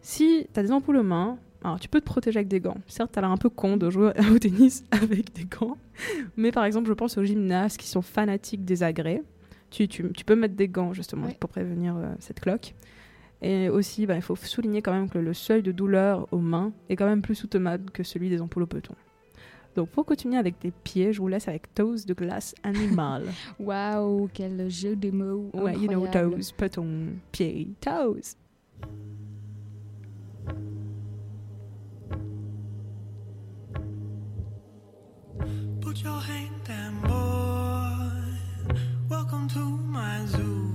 si 0.00 0.46
tu 0.52 0.58
as 0.60 0.62
des 0.62 0.72
ampoules 0.72 0.96
aux 0.96 1.02
mains, 1.02 1.38
alors 1.62 1.78
tu 1.78 1.88
peux 1.88 2.00
te 2.00 2.06
protéger 2.06 2.38
avec 2.38 2.48
des 2.48 2.60
gants. 2.60 2.78
Certes, 2.86 3.12
tu 3.12 3.18
as 3.18 3.22
l'air 3.22 3.30
un 3.30 3.36
peu 3.36 3.50
con 3.50 3.76
de 3.76 3.90
jouer 3.90 4.12
au 4.34 4.38
tennis 4.38 4.84
avec 4.90 5.34
des 5.34 5.44
gants. 5.44 5.76
Mais 6.38 6.50
par 6.52 6.64
exemple, 6.64 6.88
je 6.88 6.94
pense 6.94 7.18
aux 7.18 7.24
gymnastes 7.24 7.76
qui 7.78 7.86
sont 7.88 8.00
fanatiques 8.02 8.64
des 8.64 8.82
agrès. 8.82 9.22
Tu, 9.68 9.86
tu- 9.86 10.10
tu 10.12 10.24
peux 10.24 10.34
mettre 10.34 10.54
des 10.56 10.68
gants 10.68 10.94
justement 10.94 11.26
Ouais. 11.26 11.36
pour 11.38 11.50
prévenir 11.50 11.96
euh, 11.96 12.12
cette 12.18 12.40
cloque. 12.40 12.74
Et 13.42 13.68
aussi, 13.68 14.06
bah, 14.06 14.16
il 14.16 14.22
faut 14.22 14.36
souligner 14.36 14.80
quand 14.82 14.92
même 14.92 15.08
que 15.10 15.18
le 15.18 15.32
seuil 15.34 15.62
de 15.62 15.72
douleur 15.72 16.26
aux 16.32 16.38
mains 16.40 16.72
est 16.88 16.96
quand 16.96 17.06
même 17.06 17.22
plus 17.22 17.34
soutenable 17.34 17.90
que 17.90 18.02
celui 18.02 18.28
des 18.30 18.40
ampoules 18.40 18.62
au 18.64 18.66
peton. 18.66 18.94
Donc 19.76 19.88
pour 19.90 20.04
continuer 20.04 20.36
avec 20.36 20.60
des 20.60 20.70
pieds, 20.70 21.12
je 21.12 21.20
vous 21.20 21.28
laisse 21.28 21.48
avec 21.48 21.72
Toes 21.74 22.04
de 22.06 22.14
glace 22.14 22.54
animal. 22.62 23.24
Waouh, 23.60 24.28
quel 24.32 24.68
jeu 24.68 24.96
de 24.96 25.10
mots. 25.10 25.50
ouais, 25.54 25.76
you 25.76 25.88
know, 25.88 26.06
toes, 26.06 26.52
peton, 26.56 27.18
pied, 27.32 27.74
toes. 27.80 28.36
Put 35.80 36.02
your 36.02 36.20
hand 36.20 36.64
down, 36.66 37.00
boy. 37.02 38.74
Welcome 39.08 39.48
to 39.48 39.60
my 39.60 40.24
zoo. 40.26 40.70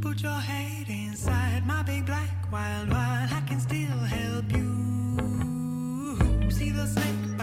Put 0.00 0.22
your 0.22 0.32
head 0.32 0.88
inside 0.88 1.66
my 1.66 1.82
big 1.82 2.06
black 2.06 2.50
wild 2.52 2.90
wild. 2.90 3.30
I 3.32 3.40
can 3.46 3.60
still 3.60 3.98
help 3.98 4.50
you. 4.52 4.63
The 6.74 6.88
snake 6.88 7.33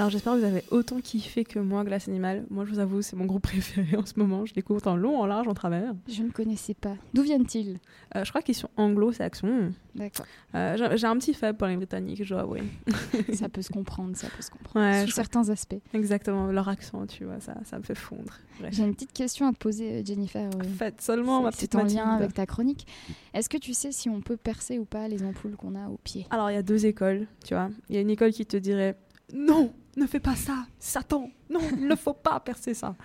Alors 0.00 0.08
j'espère 0.08 0.32
que 0.32 0.38
vous 0.38 0.44
avez 0.46 0.64
autant 0.70 0.98
kiffé 1.02 1.44
que 1.44 1.58
moi 1.58 1.84
Glace 1.84 2.08
Animal. 2.08 2.46
Moi 2.48 2.64
je 2.64 2.70
vous 2.70 2.78
avoue 2.78 3.02
c'est 3.02 3.16
mon 3.16 3.26
groupe 3.26 3.42
préféré 3.52 3.98
en 3.98 4.06
ce 4.06 4.14
moment. 4.16 4.46
Je 4.46 4.54
l'écoute 4.54 4.86
en 4.86 4.96
long, 4.96 5.20
en 5.20 5.26
large, 5.26 5.46
en 5.46 5.52
travers. 5.52 5.92
Je 6.08 6.22
ne 6.22 6.30
connaissais 6.30 6.72
pas. 6.72 6.94
D'où 7.12 7.20
viennent-ils? 7.20 7.78
Euh, 8.16 8.24
je 8.24 8.30
crois 8.30 8.40
qu'ils 8.40 8.54
sont 8.54 8.70
anglo-saxons. 8.78 9.72
D'accord. 9.94 10.24
Euh, 10.54 10.96
j'ai- 10.96 11.06
un 11.06 11.18
petit 11.18 11.34
faible 11.34 11.58
pour 11.58 11.66
les 11.66 11.76
Britanniques, 11.76 12.24
je 12.24 12.32
dois 12.32 12.42
avouer. 12.44 12.62
ça 13.34 13.50
peut 13.50 13.60
se 13.60 13.68
comprendre, 13.70 14.16
ça 14.16 14.28
peut 14.34 14.40
se 14.42 14.50
comprendre. 14.50 14.86
Ouais, 14.86 15.00
Sous 15.04 15.10
crois- 15.12 15.22
certains 15.24 15.50
aspects. 15.50 15.74
Exactement, 15.92 16.46
leur 16.46 16.70
accent, 16.70 17.06
tu 17.06 17.24
vois, 17.26 17.38
ça, 17.40 17.54
ça 17.64 17.76
me 17.78 17.82
fait 17.82 17.94
fondre. 17.94 18.32
J'ai 18.70 18.84
une 18.84 18.94
petite 18.94 19.12
question 19.12 19.48
à 19.48 19.52
te 19.52 19.58
poser, 19.58 19.96
euh, 20.00 20.02
Jennifer. 20.02 20.48
euh, 20.48 20.62
Faites 20.78 21.02
seulement 21.02 21.42
ma 21.42 21.50
petite 21.50 21.72
C'est 21.74 21.78
en 21.78 21.84
lien 21.84 22.08
avec 22.14 22.32
ta 22.32 22.46
chronique. 22.46 22.86
Est-ce 23.34 23.50
que 23.50 23.58
tu 23.58 23.74
sais 23.74 23.92
si 23.92 24.08
on 24.08 24.22
peut 24.22 24.38
percer 24.38 24.78
ou 24.78 24.86
pas 24.86 25.08
les 25.08 25.22
ampoules 25.24 25.56
qu'on 25.56 25.74
a 25.74 25.88
au 25.88 25.98
pied? 26.02 26.26
Alors 26.30 26.50
il 26.50 26.54
y 26.54 26.58
a 26.58 26.62
deux 26.62 26.86
écoles, 26.86 27.26
tu 27.44 27.52
vois. 27.52 27.68
Il 27.90 27.96
y 27.96 27.98
a 27.98 28.00
une 28.00 28.08
école 28.10 28.32
qui 28.32 28.46
te 28.46 28.56
dirait 28.56 28.96
non, 29.32 29.72
ne 30.00 30.06
fais 30.06 30.20
pas 30.20 30.34
ça, 30.34 30.66
Satan, 30.78 31.30
non, 31.50 31.60
il 31.76 31.86
ne 31.86 31.96
faut 31.96 32.14
pas 32.14 32.40
percer 32.40 32.74
ça. 32.74 32.96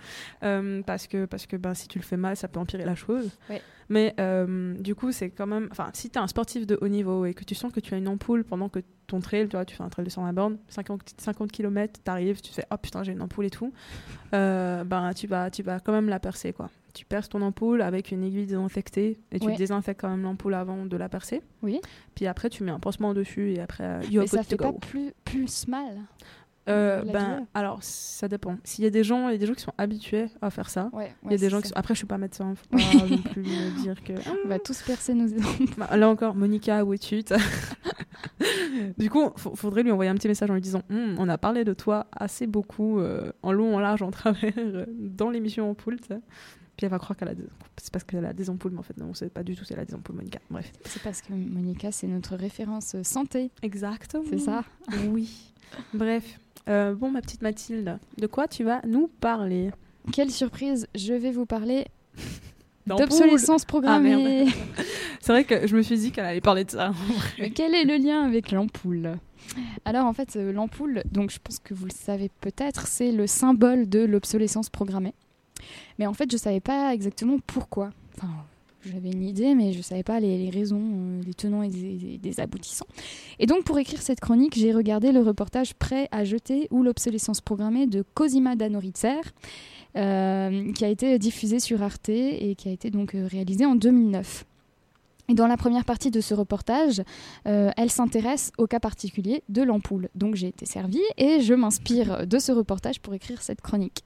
Euh, 0.42 0.82
parce 0.82 1.06
que, 1.06 1.26
parce 1.26 1.46
que 1.46 1.56
ben, 1.56 1.74
si 1.74 1.88
tu 1.88 1.98
le 1.98 2.04
fais 2.04 2.16
mal, 2.16 2.36
ça 2.36 2.48
peut 2.48 2.60
empirer 2.60 2.84
la 2.84 2.94
chose. 2.94 3.30
Mais 3.88 4.14
euh, 4.18 4.74
du 4.74 4.94
coup, 4.96 5.12
c'est 5.12 5.30
quand 5.30 5.46
même. 5.46 5.68
Enfin, 5.70 5.90
si 5.92 6.10
tu 6.10 6.18
es 6.18 6.22
un 6.22 6.26
sportif 6.26 6.66
de 6.66 6.76
haut 6.80 6.88
niveau 6.88 7.24
et 7.24 7.34
que 7.34 7.44
tu 7.44 7.54
sens 7.54 7.72
que 7.72 7.78
tu 7.78 7.94
as 7.94 7.98
une 7.98 8.08
ampoule 8.08 8.42
pendant 8.42 8.68
que 8.68 8.80
ton 9.06 9.20
trail, 9.20 9.48
tu 9.48 9.54
vois, 9.56 9.64
tu 9.64 9.76
fais 9.76 9.84
un 9.84 9.88
trail 9.88 10.04
de 10.04 10.10
120 10.10 10.32
bornes, 10.32 10.58
50, 10.68 11.14
50 11.18 11.52
km, 11.52 12.00
tu 12.04 12.10
arrives, 12.10 12.40
tu 12.40 12.52
fais 12.52 12.64
oh 12.72 12.76
putain, 12.76 13.04
j'ai 13.04 13.12
une 13.12 13.22
ampoule 13.22 13.44
et 13.44 13.50
tout, 13.50 13.72
euh, 14.34 14.82
ben, 14.82 15.12
tu, 15.14 15.28
vas, 15.28 15.50
tu 15.50 15.62
vas 15.62 15.78
quand 15.78 15.92
même 15.92 16.08
la 16.08 16.18
percer, 16.18 16.52
quoi. 16.52 16.68
Tu 16.94 17.04
perces 17.04 17.28
ton 17.28 17.42
ampoule 17.42 17.82
avec 17.82 18.10
une 18.10 18.24
aiguille 18.24 18.46
désinfectée 18.46 19.20
et 19.30 19.38
tu 19.38 19.46
Ouais. 19.46 19.56
désinfectes 19.56 20.00
quand 20.00 20.08
même 20.08 20.22
l'ampoule 20.22 20.54
avant 20.54 20.86
de 20.86 20.96
la 20.96 21.08
percer. 21.08 21.42
Oui. 21.62 21.80
Puis 22.14 22.26
après, 22.26 22.48
tu 22.48 22.64
mets 22.64 22.70
un 22.72 22.80
pansement 22.80 23.12
dessus 23.12 23.52
et 23.52 23.60
après, 23.60 24.00
you're 24.10 24.22
Mais 24.22 24.26
ça 24.26 24.42
fait 24.42 24.56
pas 24.56 24.72
plus, 24.72 25.12
plus 25.24 25.68
mal 25.68 25.94
Euh, 26.68 27.04
la 27.04 27.12
ben, 27.12 27.24
douleur 27.24 27.40
alors, 27.54 27.78
ça 27.82 28.28
dépend. 28.28 28.56
S'il 28.64 28.84
y 28.84 28.86
a 28.86 28.90
des 28.90 29.04
gens, 29.04 29.28
il 29.28 29.32
y 29.32 29.34
a 29.36 29.38
des 29.38 29.46
gens 29.46 29.54
qui 29.54 29.62
sont 29.62 29.72
habitués 29.78 30.26
à 30.42 30.50
faire 30.50 30.68
ça. 30.68 30.90
Ouais, 30.92 31.14
Il 31.24 31.30
y 31.30 31.34
a 31.34 31.38
des 31.38 31.48
gens 31.48 31.60
qui 31.60 31.68
sont... 31.68 31.76
Après, 31.76 31.94
je 31.94 31.98
suis 31.98 32.06
pas 32.06 32.18
médecin, 32.18 32.54
faut 32.54 32.76
pas 32.76 33.06
non 33.06 33.18
plus 33.18 33.42
me 33.42 33.82
dire 33.82 34.02
que. 34.02 34.12
On 34.44 34.48
va 34.48 34.58
tous 34.58 34.82
percer 34.82 35.14
nos 35.14 35.28
Bah, 35.78 35.96
là 35.96 36.08
encore, 36.08 36.34
Monica, 36.34 36.84
où 36.84 36.92
es-tu? 36.94 37.22
Du 38.98 39.10
coup, 39.10 39.30
faudrait 39.36 39.82
lui 39.82 39.90
envoyer 39.90 40.10
un 40.10 40.14
petit 40.14 40.28
message 40.28 40.50
en 40.50 40.54
lui 40.54 40.60
disant 40.60 40.82
Hum, 40.90 41.16
On 41.18 41.28
a 41.28 41.38
parlé 41.38 41.64
de 41.64 41.72
toi 41.72 42.06
assez 42.12 42.46
beaucoup, 42.46 43.00
euh, 43.00 43.32
en 43.42 43.52
long, 43.52 43.74
en 43.76 43.78
large, 43.78 44.02
en 44.02 44.10
travers, 44.10 44.52
euh, 44.58 44.84
dans 44.88 45.30
l'émission 45.30 45.70
Ampoule. 45.70 45.98
Puis 45.98 46.84
elle 46.84 46.90
va 46.90 46.98
croire 46.98 47.16
qu'elle 47.16 47.28
a 47.28 47.34
des 47.34 47.44
C'est 47.78 47.90
parce 47.92 48.04
qu'elle 48.04 48.24
a 48.24 48.32
des 48.34 48.50
ampoules, 48.50 48.72
mais 48.72 48.80
en 48.80 48.82
fait, 48.82 48.96
non, 48.98 49.14
c'est 49.14 49.32
pas 49.32 49.42
du 49.42 49.56
tout, 49.56 49.64
c'est 49.64 49.74
elle 49.74 49.80
a 49.80 49.84
des 49.84 49.94
ampoules, 49.94 50.16
Monica. 50.16 50.40
Bref. 50.50 50.70
C'est 50.84 51.02
parce 51.02 51.22
que 51.22 51.32
Monica, 51.32 51.90
c'est 51.90 52.06
notre 52.06 52.36
référence 52.36 53.00
santé, 53.02 53.50
Exactement. 53.62 54.24
c'est 54.28 54.38
ça 54.38 54.62
Oui. 55.08 55.54
Bref. 55.94 56.38
Euh, 56.68 56.94
bon, 56.94 57.10
ma 57.10 57.20
petite 57.20 57.42
Mathilde, 57.42 57.98
de 58.18 58.26
quoi 58.26 58.48
tu 58.48 58.64
vas 58.64 58.80
nous 58.86 59.08
parler 59.20 59.70
Quelle 60.12 60.30
surprise 60.30 60.88
Je 60.94 61.14
vais 61.14 61.30
vous 61.30 61.46
parler 61.46 61.86
d'obsolescence 62.86 63.62
Ah, 63.64 63.68
programmée. 63.68 64.46
C'est 65.20 65.32
vrai 65.32 65.44
que 65.44 65.66
je 65.66 65.76
me 65.76 65.82
suis 65.82 65.98
dit 65.98 66.12
qu'elle 66.12 66.24
allait 66.26 66.40
parler 66.40 66.64
de 66.64 66.70
ça. 66.70 66.92
Mais 67.38 67.50
quel 67.50 67.74
est 67.74 67.84
le 67.84 67.96
lien 67.96 68.22
avec 68.22 68.50
l'ampoule? 68.52 69.16
Alors 69.84 70.06
en 70.06 70.12
fait, 70.12 70.36
euh, 70.36 70.52
l'ampoule, 70.52 71.02
donc 71.10 71.30
je 71.30 71.38
pense 71.38 71.58
que 71.60 71.72
vous 71.74 71.86
le 71.86 71.92
savez 71.92 72.30
peut-être, 72.40 72.86
c'est 72.86 73.12
le 73.12 73.26
symbole 73.26 73.88
de 73.88 74.00
l'obsolescence 74.00 74.70
programmée. 74.70 75.14
Mais 75.98 76.06
en 76.06 76.14
fait, 76.14 76.30
je 76.30 76.36
savais 76.36 76.60
pas 76.60 76.92
exactement 76.92 77.38
pourquoi. 77.46 77.90
Enfin, 78.16 78.28
j'avais 78.92 79.10
une 79.10 79.22
idée, 79.22 79.54
mais 79.54 79.72
je 79.72 79.82
savais 79.82 80.02
pas 80.02 80.20
les, 80.20 80.50
raisons, 80.50 80.80
euh, 80.80 81.22
les 81.24 81.34
tenants 81.34 81.62
et 81.62 81.68
des 81.68 82.40
aboutissants. 82.40 82.86
Et 83.38 83.46
donc, 83.46 83.64
pour 83.64 83.78
écrire 83.78 84.00
cette 84.02 84.20
chronique, 84.20 84.54
j'ai 84.56 84.72
regardé 84.72 85.12
le 85.12 85.20
reportage 85.20 85.74
Prêt 85.74 86.08
à 86.10 86.24
jeter 86.24 86.68
ou 86.70 86.82
l'obsolescence 86.82 87.40
programmée 87.40 87.86
de 87.86 88.02
Cosima 88.14 88.56
Danoritzer, 88.56 89.20
euh, 89.96 90.72
qui 90.72 90.84
a 90.84 90.88
été 90.88 91.18
diffusé 91.18 91.58
sur 91.58 91.82
Arte 91.82 92.08
et 92.08 92.54
qui 92.56 92.68
a 92.68 92.72
été 92.72 92.90
donc 92.90 93.14
euh, 93.14 93.26
réalisé 93.26 93.64
en 93.66 93.74
2009. 93.74 94.44
Et 95.28 95.34
dans 95.34 95.46
la 95.46 95.56
première 95.56 95.84
partie 95.84 96.10
de 96.10 96.20
ce 96.20 96.34
reportage, 96.34 97.02
euh, 97.46 97.70
elle 97.76 97.90
s'intéresse 97.90 98.52
au 98.58 98.66
cas 98.66 98.78
particulier 98.78 99.42
de 99.48 99.62
l'ampoule. 99.62 100.08
Donc 100.14 100.36
j'ai 100.36 100.48
été 100.48 100.66
servie 100.66 101.02
et 101.16 101.40
je 101.40 101.54
m'inspire 101.54 102.26
de 102.26 102.38
ce 102.38 102.52
reportage 102.52 103.00
pour 103.00 103.12
écrire 103.14 103.42
cette 103.42 103.60
chronique. 103.60 104.04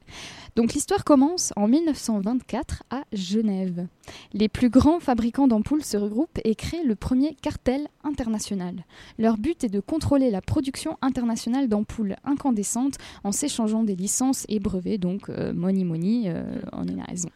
Donc 0.57 0.73
l'histoire 0.73 1.05
commence 1.05 1.53
en 1.57 1.69
1924 1.69 2.85
à 2.91 3.03
Genève. 3.13 3.87
Les 4.33 4.49
plus 4.49 4.71
grands 4.71 4.99
fabricants 4.99 5.47
d'ampoules 5.47 5.85
se 5.85 5.97
regroupent 5.97 6.41
et 6.45 6.55
créent 6.55 6.85
le 6.85 6.97
premier 6.97 7.35
cartel 7.35 7.87
international. 8.03 8.85
Leur 9.19 9.37
but 9.37 9.63
est 9.63 9.69
de 9.69 9.81
contrôler 9.81 10.31
la 10.31 10.41
production 10.41 10.97
internationale 11.03 11.69
d'ampoules 11.69 12.17
incandescentes 12.25 12.97
en 13.25 13.33
s'échangeant 13.33 13.85
des 13.85 13.95
licences 13.95 14.47
et 14.49 14.59
brevets, 14.59 14.99
donc 14.99 15.29
euh, 15.29 15.53
money 15.53 15.85
money, 15.85 16.25
euh, 16.27 16.43
on 16.73 16.89
a 16.89 17.05
raison. 17.05 17.29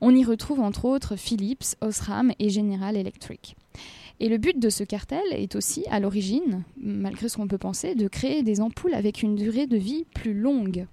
On 0.00 0.14
y 0.14 0.24
retrouve 0.24 0.60
entre 0.60 0.86
autres 0.86 1.16
Philips, 1.16 1.76
Osram 1.80 2.32
et 2.38 2.50
General 2.50 2.96
Electric. 2.96 3.25
Et 4.20 4.28
le 4.28 4.38
but 4.38 4.58
de 4.58 4.70
ce 4.70 4.82
cartel 4.84 5.22
est 5.32 5.56
aussi, 5.56 5.84
à 5.90 6.00
l'origine, 6.00 6.62
malgré 6.78 7.28
ce 7.28 7.36
qu'on 7.36 7.48
peut 7.48 7.58
penser, 7.58 7.94
de 7.94 8.08
créer 8.08 8.42
des 8.42 8.60
ampoules 8.62 8.94
avec 8.94 9.22
une 9.22 9.34
durée 9.36 9.66
de 9.66 9.76
vie 9.76 10.04
plus 10.14 10.32
longue. 10.34 10.86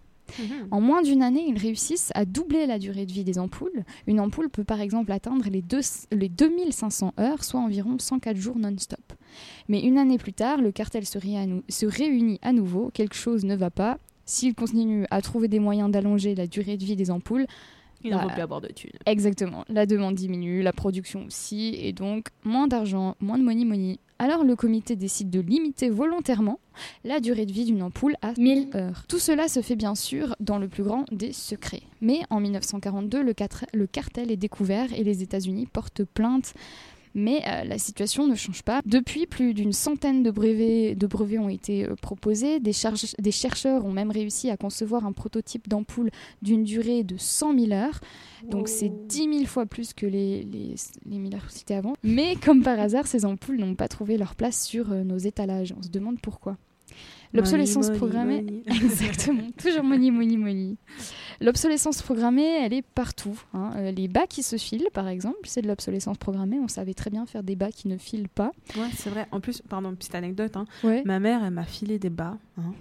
En 0.71 0.81
moins 0.81 1.01
d'une 1.01 1.21
année, 1.21 1.45
ils 1.47 1.57
réussissent 1.57 2.11
à 2.15 2.25
doubler 2.25 2.65
la 2.65 2.79
durée 2.79 3.05
de 3.05 3.11
vie 3.11 3.23
des 3.23 3.37
ampoules. 3.39 3.83
Une 4.07 4.19
ampoule 4.19 4.49
peut 4.49 4.63
par 4.63 4.81
exemple 4.81 5.11
atteindre 5.11 5.45
les, 5.49 5.61
deux- 5.61 5.81
les 6.11 6.29
2500 6.29 7.13
heures, 7.19 7.43
soit 7.43 7.59
environ 7.59 7.97
104 7.99 8.35
jours 8.37 8.57
non-stop. 8.57 8.99
Mais 9.69 9.81
une 9.81 9.97
année 9.97 10.17
plus 10.17 10.33
tard, 10.33 10.59
le 10.61 10.71
cartel 10.71 11.05
se, 11.05 11.17
ré- 11.17 11.61
se 11.69 11.85
réunit 11.85 12.39
à 12.41 12.51
nouveau, 12.51 12.89
quelque 12.93 13.15
chose 13.15 13.45
ne 13.45 13.55
va 13.55 13.69
pas. 13.69 13.99
S'il 14.25 14.55
continue 14.55 15.05
à 15.11 15.21
trouver 15.21 15.49
des 15.49 15.59
moyens 15.59 15.91
d'allonger 15.91 16.33
la 16.35 16.47
durée 16.47 16.77
de 16.77 16.85
vie 16.85 16.95
des 16.95 17.11
ampoules, 17.11 17.45
Il 18.03 18.11
ne 18.11 18.17
faut 18.17 18.27
plus 18.29 18.41
avoir 18.41 18.61
de 18.61 18.67
thunes. 18.67 18.91
Exactement. 19.05 19.63
La 19.69 19.85
demande 19.85 20.15
diminue, 20.15 20.61
la 20.61 20.73
production 20.73 21.25
aussi, 21.25 21.75
et 21.77 21.93
donc 21.93 22.27
moins 22.43 22.67
d'argent, 22.67 23.15
moins 23.19 23.37
de 23.37 23.43
money 23.43 23.65
money. 23.65 23.97
Alors 24.19 24.43
le 24.43 24.55
comité 24.55 24.95
décide 24.95 25.29
de 25.29 25.39
limiter 25.41 25.89
volontairement 25.89 26.59
la 27.03 27.19
durée 27.19 27.45
de 27.45 27.51
vie 27.51 27.65
d'une 27.65 27.81
ampoule 27.81 28.15
à 28.21 28.33
1000 28.37 28.69
heures. 28.75 29.03
Tout 29.09 29.19
cela 29.19 29.47
se 29.47 29.61
fait 29.61 29.75
bien 29.75 29.95
sûr 29.95 30.35
dans 30.39 30.59
le 30.59 30.67
plus 30.69 30.83
grand 30.83 31.03
des 31.11 31.33
secrets. 31.33 31.83
Mais 31.99 32.21
en 32.29 32.39
1942, 32.39 33.21
le, 33.23 33.33
quatre- 33.33 33.65
le 33.73 33.85
cartel 33.87 34.31
est 34.31 34.37
découvert 34.37 34.93
et 34.93 35.03
les 35.03 35.23
États-Unis 35.23 35.65
portent 35.65 36.03
plainte. 36.03 36.53
Mais 37.15 37.41
euh, 37.47 37.63
la 37.63 37.77
situation 37.77 38.27
ne 38.27 38.35
change 38.35 38.63
pas. 38.63 38.81
Depuis, 38.85 39.25
plus 39.27 39.53
d'une 39.53 39.73
centaine 39.73 40.23
de 40.23 40.31
brevets, 40.31 40.95
de 40.95 41.07
brevets 41.07 41.39
ont 41.39 41.49
été 41.49 41.85
euh, 41.85 41.95
proposés. 41.95 42.59
Des, 42.59 42.73
chercheurs 42.73 43.85
ont 43.85 43.91
même 43.91 44.11
réussi 44.11 44.49
à 44.49 44.57
concevoir 44.57 45.05
un 45.05 45.11
prototype 45.11 45.67
d'ampoule 45.67 46.09
d'une 46.41 46.63
durée 46.63 47.03
de 47.03 47.15
100 47.17 47.59
000 47.59 47.71
heures. 47.71 47.99
Donc 48.49 48.67
c'est 48.67 48.91
10 49.07 49.17
000 49.17 49.45
fois 49.45 49.65
plus 49.65 49.93
que 49.93 50.05
les, 50.05 50.43
les, 50.43 50.75
les 51.05 51.17
1000 51.17 51.35
heures 51.35 51.49
cités 51.49 51.75
avant. 51.75 51.93
Mais 52.03 52.35
comme 52.35 52.63
par 52.63 52.79
hasard, 52.79 53.07
ces 53.07 53.25
ampoules 53.25 53.57
n'ont 53.57 53.75
pas 53.75 53.87
trouvé 53.87 54.17
leur 54.17 54.35
place 54.35 54.65
sur 54.65 54.91
euh, 54.91 55.03
nos 55.03 55.17
étalages. 55.17 55.73
On 55.77 55.81
se 55.81 55.89
demande 55.89 56.19
pourquoi. 56.19 56.57
L'obsolescence 57.33 57.89
programmée, 57.91 58.41
money. 58.41 58.63
exactement, 58.67 59.43
toujours 59.57 59.83
money, 59.83 60.11
money, 60.11 60.37
money. 60.37 60.75
L'obsolescence 61.41 62.01
programmée, 62.01 62.45
elle 62.63 62.73
est 62.73 62.81
partout. 62.83 63.39
hein. 63.53 63.71
Euh, 63.77 63.91
les 63.91 64.07
bas 64.07 64.27
qui 64.27 64.43
se 64.43 64.55
filent, 64.57 64.87
par 64.93 65.07
exemple, 65.07 65.39
c'est 65.45 65.61
de 65.61 65.67
l'obsolescence 65.67 66.17
programmée. 66.17 66.59
On 66.59 66.67
savait 66.67 66.93
très 66.93 67.09
bien 67.09 67.25
faire 67.25 67.43
des 67.43 67.55
bas 67.55 67.71
qui 67.71 67.87
ne 67.87 67.97
filent 67.97 68.29
pas. 68.29 68.51
Ouais, 68.77 68.87
c'est 68.95 69.09
vrai. 69.09 69.27
En 69.31 69.39
plus, 69.39 69.61
pardon, 69.67 69.93
petite 69.95 70.15
anecdote. 70.15 70.55
hein. 70.55 70.65
Ouais. 70.83 71.01
Ma 71.05 71.19
mère, 71.19 71.43
elle 71.43 71.51
m'a 71.53 71.65
filé 71.65 71.97
des 71.99 72.09
bas. 72.11 72.37
hein. 72.57 72.73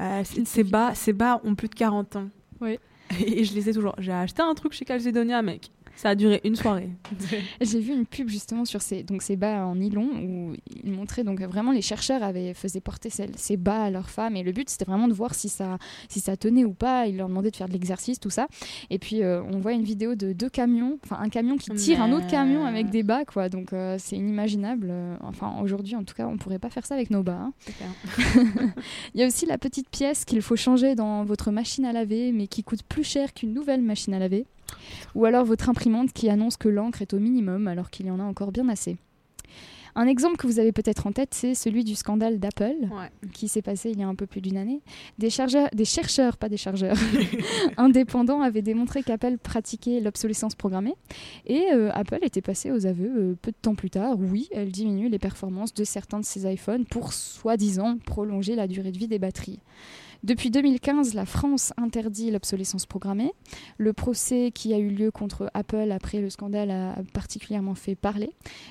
Euh, 0.00 0.22
ces, 0.44 0.64
bas 0.64 0.94
ces 0.94 1.12
bas 1.12 1.40
ont 1.44 1.54
plus 1.54 1.68
de 1.68 1.74
40 1.74 2.16
ans. 2.16 2.28
Oui. 2.60 2.78
Et 3.24 3.44
je 3.44 3.54
les 3.54 3.68
ai 3.68 3.72
toujours. 3.72 3.94
J'ai 3.98 4.12
acheté 4.12 4.42
un 4.42 4.54
truc 4.54 4.72
chez 4.72 4.84
Calzedonia, 4.84 5.42
mec. 5.42 5.70
Ça 5.96 6.10
a 6.10 6.14
duré 6.14 6.40
une 6.44 6.56
soirée. 6.56 6.90
J'ai 7.60 7.80
vu 7.80 7.92
une 7.94 8.06
pub 8.06 8.28
justement 8.28 8.64
sur 8.64 8.82
ces, 8.82 9.02
donc 9.02 9.22
ces 9.22 9.34
bas 9.36 9.66
en 9.66 9.76
nylon 9.76 10.08
où 10.22 10.52
ils 10.84 10.92
montraient 10.92 11.24
donc 11.24 11.40
vraiment 11.40 11.72
les 11.72 11.80
chercheurs 11.82 12.22
avaient 12.22 12.52
faisaient 12.54 12.80
porter 12.80 13.08
ces, 13.10 13.26
ces 13.36 13.56
bas 13.56 13.84
à 13.84 13.90
leurs 13.90 14.10
femmes 14.10 14.36
et 14.36 14.42
le 14.42 14.52
but 14.52 14.68
c'était 14.68 14.84
vraiment 14.84 15.08
de 15.08 15.14
voir 15.14 15.34
si 15.34 15.48
ça 15.48 15.78
si 16.08 16.20
ça 16.20 16.36
tenait 16.36 16.64
ou 16.64 16.72
pas. 16.74 17.06
Ils 17.06 17.16
leur 17.16 17.28
demandaient 17.28 17.50
de 17.50 17.56
faire 17.56 17.68
de 17.68 17.72
l'exercice 17.72 18.20
tout 18.20 18.30
ça 18.30 18.46
et 18.90 18.98
puis 18.98 19.22
euh, 19.22 19.42
on 19.42 19.58
voit 19.58 19.72
une 19.72 19.84
vidéo 19.84 20.14
de 20.14 20.32
deux 20.32 20.50
camions, 20.50 20.98
enfin 21.04 21.18
un 21.20 21.28
camion 21.28 21.56
qui 21.56 21.70
tire 21.70 22.02
un 22.02 22.12
autre 22.12 22.26
camion 22.26 22.64
avec 22.66 22.90
des 22.90 23.02
bas 23.02 23.24
quoi. 23.24 23.48
Donc 23.48 23.72
euh, 23.72 23.96
c'est 23.98 24.16
inimaginable. 24.16 24.88
Euh, 24.90 25.16
Enfin 25.22 25.56
aujourd'hui 25.62 25.96
en 25.96 26.04
tout 26.04 26.14
cas 26.14 26.26
on 26.26 26.36
pourrait 26.36 26.58
pas 26.58 26.70
faire 26.70 26.84
ça 26.86 26.94
avec 26.94 27.10
nos 27.10 27.22
bas. 27.22 27.38
hein. 27.40 27.52
Il 29.14 29.20
y 29.20 29.24
a 29.24 29.26
aussi 29.26 29.46
la 29.46 29.58
petite 29.58 29.88
pièce 29.88 30.24
qu'il 30.24 30.42
faut 30.42 30.56
changer 30.56 30.94
dans 30.94 31.24
votre 31.24 31.50
machine 31.50 31.84
à 31.84 31.92
laver, 31.92 32.32
mais 32.32 32.46
qui 32.46 32.62
coûte 32.62 32.82
plus 32.82 33.04
cher 33.04 33.32
qu'une 33.32 33.52
nouvelle 33.54 33.82
machine 33.82 34.14
à 34.14 34.18
laver. 34.18 34.46
Ou 35.14 35.24
alors 35.24 35.44
votre 35.44 35.68
imprimante 35.68 36.12
qui 36.12 36.28
annonce 36.28 36.56
que 36.56 36.68
l'encre 36.68 37.02
est 37.02 37.14
au 37.14 37.18
minimum 37.18 37.68
alors 37.68 37.90
qu'il 37.90 38.06
y 38.06 38.10
en 38.10 38.20
a 38.20 38.24
encore 38.24 38.52
bien 38.52 38.68
assez. 38.68 38.96
Un 39.98 40.06
exemple 40.08 40.36
que 40.36 40.46
vous 40.46 40.58
avez 40.58 40.72
peut-être 40.72 41.06
en 41.06 41.12
tête, 41.12 41.32
c'est 41.32 41.54
celui 41.54 41.82
du 41.82 41.94
scandale 41.94 42.38
d'Apple 42.38 42.74
Ouais. 42.90 43.10
qui 43.32 43.48
s'est 43.48 43.62
passé 43.62 43.90
il 43.90 43.98
y 43.98 44.02
a 44.02 44.06
un 44.06 44.14
peu 44.14 44.26
plus 44.26 44.42
d'une 44.42 44.58
année. 44.58 44.82
Des 45.16 45.30
chercheurs, 45.30 46.36
pas 46.36 46.50
des 46.50 46.58
chargeurs, 46.58 46.98
indépendants 47.78 48.42
avaient 48.42 48.60
démontré 48.60 49.02
qu'Apple 49.02 49.38
pratiquait 49.38 50.00
l'obsolescence 50.00 50.54
programmée 50.54 50.94
et 51.46 51.64
euh, 51.72 51.90
Apple 51.94 52.18
était 52.22 52.42
passé 52.42 52.70
aux 52.70 52.84
aveux 52.86 53.10
euh, 53.16 53.34
peu 53.40 53.52
de 53.52 53.56
temps 53.60 53.74
plus 53.74 53.88
tard. 53.88 54.16
Oui, 54.18 54.48
elle 54.52 54.70
diminue 54.70 55.08
les 55.08 55.18
performances 55.18 55.72
de 55.72 55.84
certains 55.84 56.20
de 56.20 56.26
ses 56.26 56.50
iPhones 56.52 56.84
pour 56.84 57.14
soi-disant 57.14 57.96
prolonger 58.04 58.54
la 58.54 58.66
durée 58.68 58.92
de 58.92 58.98
vie 58.98 59.08
des 59.08 59.18
batteries. 59.18 59.60
Depuis 60.26 60.50
2015, 60.50 61.14
la 61.14 61.24
France 61.24 61.72
interdit 61.76 62.32
l'obsolescence 62.32 62.84
programmée. 62.84 63.32
Le 63.78 63.92
procès 63.92 64.50
qui 64.52 64.74
a 64.74 64.78
eu 64.78 64.88
lieu 64.88 65.12
contre 65.12 65.48
Apple 65.54 65.92
après 65.92 66.20
le 66.20 66.30
scandale 66.30 66.72
a 66.72 66.96
particulièrement 67.12 67.76
fait 67.76 67.94
parler. 67.94 68.30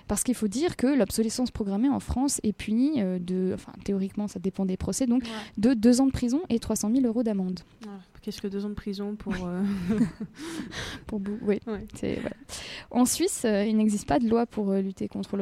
Parce 0.10 0.24
qu'il 0.24 0.36
faut 0.36 0.50
dire 0.50 0.76
que 0.76 0.88
l'obsolescence 0.88 1.52
programmée 1.52 1.88
en 1.88 2.02
France 2.02 2.42
est 2.44 2.52
punie 2.52 3.02
euh, 3.02 3.20
de, 3.20 3.54
enfin 3.54 3.72
théoriquement 3.86 4.28
ça 4.28 4.40
dépend 4.40 4.66
des 4.66 4.76
procès, 4.76 5.08
donc 5.08 5.24
de 5.58 5.74
deux 5.74 6.02
ans 6.02 6.08
de 6.08 6.12
prison 6.12 6.42
et 6.50 6.60
300 6.60 6.92
000 6.94 7.06
euros 7.06 7.24
d'amende. 7.24 7.62
Ouais. 7.84 7.90
Qu'est-ce 8.26 8.42
que 8.42 8.48
deux 8.48 8.66
ans 8.66 8.70
de 8.70 8.74
prison 8.74 9.16
pour. 9.16 9.36
euh, 9.46 9.62
Pour 11.06 11.20
vous, 11.20 11.38
oui. 11.44 11.60
Ouais. 11.68 11.86
c'est- 11.94 12.16
voilà. 12.16 12.36
En 12.90 13.06
Suisse, 13.06 13.44
euh, 13.46 13.64
il 13.66 13.78
n'existe 13.78 14.08
pas 14.08 14.18
de 14.18 14.28
loi 14.28 14.48
pour 14.48 14.72
euh, 14.72 14.82
lutter 14.82 15.08
contre 15.08 15.38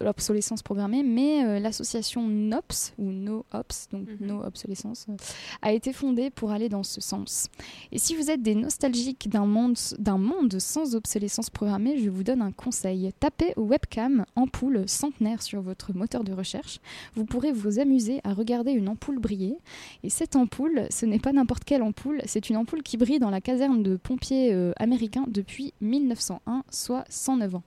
l'obsolescence 0.00 0.62
programmée, 0.62 1.02
mais 1.02 1.60
l'association 1.60 2.26
NOPS, 2.26 2.94
ou 2.98 3.10
No 3.12 3.44
Ops, 3.52 3.88
donc 3.92 4.08
Mhm. 4.08 4.26
No 4.26 4.42
Obsolescence, 4.42 5.06
euh, 5.10 5.16
a 5.60 5.72
été 5.72 5.92
fondée 5.92 6.30
pour 6.30 6.50
aller 6.50 6.68
dans 6.70 6.82
ce 6.82 7.00
sens. 7.02 7.48
Et 7.92 7.98
si 7.98 8.16
vous 8.16 8.30
êtes 8.30 8.40
des 8.42 8.54
nostalgiques 8.54 9.28
d'un 9.28 9.44
monde, 9.46 9.76
d'un 9.98 10.18
monde 10.18 10.58
sans 10.58 10.94
obsolescence 10.94 11.50
programmée, 11.50 11.98
je 11.98 12.08
vous 12.08 12.22
donne 12.24 12.40
un 12.40 12.52
conseil. 12.52 13.12
Tapez 13.20 13.52
webcam 13.58 14.24
ampoule 14.34 14.84
centenaire 14.88 15.42
sur 15.42 15.60
votre 15.60 15.92
moteur 15.94 16.24
de 16.24 16.32
recherche. 16.32 16.80
Vous 17.16 17.26
pourrez 17.26 17.52
vous 17.52 17.78
amuser 17.80 18.20
à 18.24 18.32
regarder 18.32 18.72
une 18.72 18.88
ampoule 18.88 19.18
briller. 19.18 19.58
Et 20.02 20.10
cette 20.10 20.36
ampoule, 20.36 20.86
ce 20.90 21.04
n'est 21.06 21.18
pas 21.18 21.32
n'importe 21.32 21.64
quelle 21.64 21.82
ampoule, 21.82 22.13
c'est 22.24 22.48
une 22.50 22.56
ampoule 22.56 22.82
qui 22.82 22.96
brille 22.96 23.18
dans 23.18 23.30
la 23.30 23.40
caserne 23.40 23.82
de 23.82 23.96
pompiers 23.96 24.52
euh, 24.54 24.72
américains 24.76 25.24
depuis 25.28 25.72
1901, 25.80 26.64
soit 26.70 27.04
109 27.08 27.56
ans. 27.56 27.62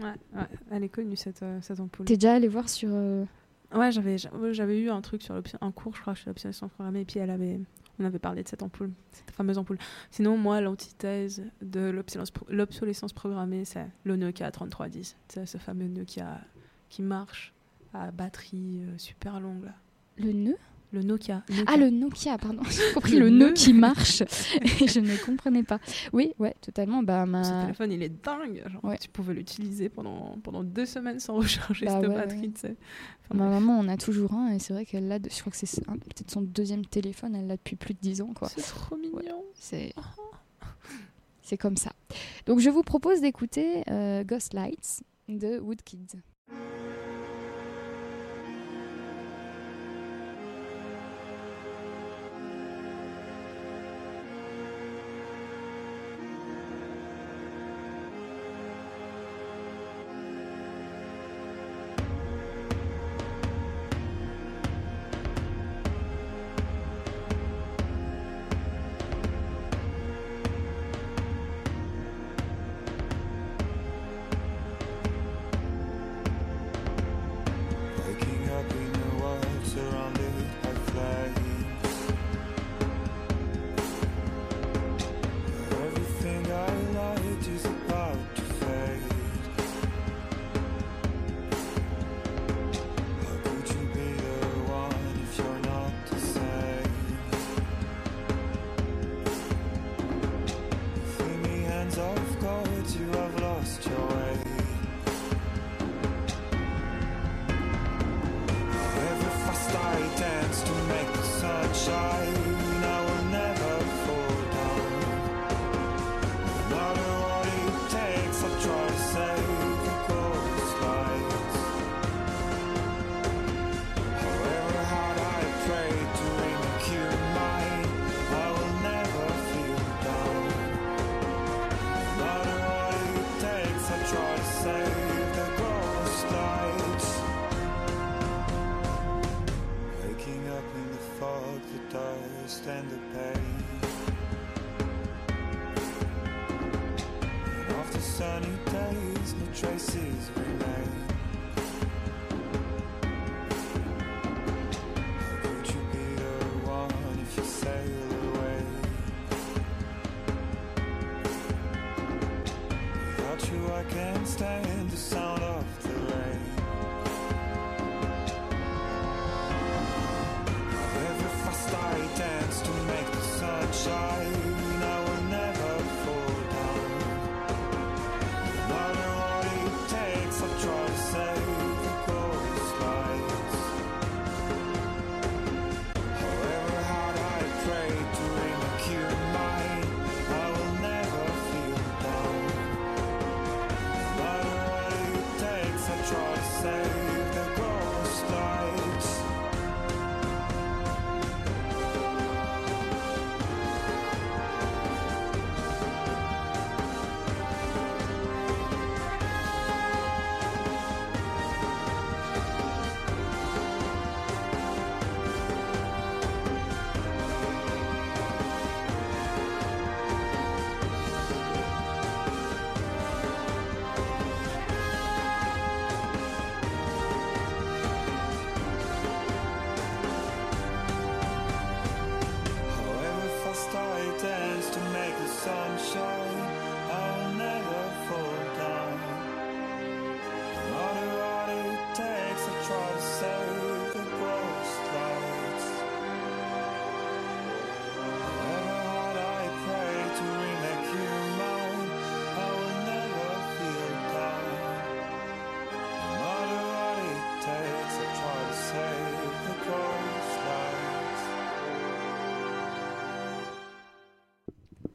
Ouais, 0.00 0.08
ouais, 0.34 0.46
elle 0.70 0.84
est 0.84 0.88
connue 0.88 1.16
cette, 1.16 1.42
euh, 1.42 1.58
cette 1.60 1.80
ampoule. 1.80 2.06
T'es 2.06 2.14
déjà 2.16 2.34
allé 2.34 2.48
voir 2.48 2.68
sur... 2.68 2.88
euh, 2.92 3.24
Ouais, 3.74 3.90
j'avais 3.90 4.16
j'avais 4.18 4.78
eu 4.80 4.90
un 4.90 5.00
truc 5.00 5.22
sur 5.22 5.34
un 5.62 5.72
cours, 5.72 5.96
je 5.96 6.02
crois, 6.02 6.14
chez 6.14 6.26
l'obsolescence 6.26 6.70
programmée, 6.72 7.00
et 7.00 7.04
puis 7.06 7.20
elle 7.20 7.30
avait, 7.30 7.58
on 7.98 8.04
avait 8.04 8.18
parlé 8.18 8.42
de 8.42 8.48
cette 8.48 8.62
ampoule, 8.62 8.90
cette 9.12 9.30
fameuse 9.30 9.56
ampoule. 9.56 9.78
Sinon, 10.10 10.36
moi, 10.36 10.60
l'antithèse 10.60 11.42
de 11.62 12.02
l'obsolescence 12.50 13.12
programmée, 13.14 13.64
c'est 13.64 13.86
le 14.04 14.16
Nokia 14.16 14.50
3310. 14.50 15.16
C'est 15.28 15.46
ce 15.46 15.56
fameux 15.56 15.88
Nokia 15.88 16.40
qui 16.90 17.00
marche 17.00 17.54
à 17.94 18.10
batterie 18.10 18.82
euh, 18.84 18.98
super 18.98 19.40
longue, 19.40 19.64
là. 19.64 19.72
Le 20.18 20.32
nœud? 20.32 20.56
Le 20.92 21.02
Nokia. 21.02 21.42
Ah, 21.66 21.78
le 21.78 21.88
Nokia, 21.88 22.36
pardon. 22.36 22.62
J'ai 22.70 22.92
compris 22.92 23.12
Le 23.14 23.20
le 23.20 23.30
nœud 23.30 23.52
qui 23.54 23.72
marche. 23.72 24.20
Et 24.80 24.86
je 24.86 25.00
ne 25.00 25.16
comprenais 25.24 25.62
pas. 25.62 25.78
Oui, 26.12 26.34
ouais, 26.38 26.54
totalement. 26.60 27.02
Bah, 27.02 27.24
ma... 27.24 27.44
Ce 27.44 27.62
téléphone, 27.62 27.92
il 27.92 28.02
est 28.02 28.22
dingue. 28.22 28.62
Genre, 28.70 28.84
Ouais. 28.84 28.98
Tu 28.98 29.08
pouvais 29.08 29.32
l'utiliser 29.32 29.88
pendant, 29.88 30.36
pendant 30.44 30.62
deux 30.62 30.84
semaines 30.84 31.18
sans 31.18 31.34
recharger 31.36 31.86
Bah 31.86 31.98
cette 32.00 32.10
ouais, 32.10 32.14
batterie, 32.14 32.40
ouais. 32.40 32.50
tu 32.50 32.60
sais. 32.60 32.76
Enfin, 33.24 33.34
Ma 33.38 33.48
bref. 33.48 33.60
maman 33.60 33.78
en 33.78 33.88
a 33.88 33.96
toujours 33.96 34.34
un 34.34 34.48
et 34.52 34.58
c'est 34.58 34.74
vrai 34.74 34.84
qu'elle 34.84 35.08
l'a, 35.08 35.18
de- 35.18 35.30
je 35.30 35.40
crois 35.40 35.50
que 35.50 35.56
c'est 35.56 35.88
un- 35.88 35.96
peut-être 35.96 36.30
son 36.30 36.42
deuxième 36.42 36.84
téléphone, 36.84 37.34
elle 37.36 37.46
l'a 37.46 37.56
depuis 37.56 37.76
plus 37.76 37.94
de 37.94 37.98
10 38.00 38.20
ans. 38.20 38.32
quoi. 38.34 38.48
C'est 38.48 38.60
trop 38.60 38.96
mignon. 38.96 39.44
C'est 39.54 39.94
c'est 41.42 41.56
comme 41.56 41.76
ça. 41.76 41.92
Donc 42.46 42.60
je 42.60 42.70
vous 42.70 42.82
propose 42.82 43.20
d'écouter 43.20 43.82
euh, 43.90 44.24
Ghost 44.24 44.54
Lights 44.54 45.02
de 45.28 45.58
Woodkid. 45.58 46.20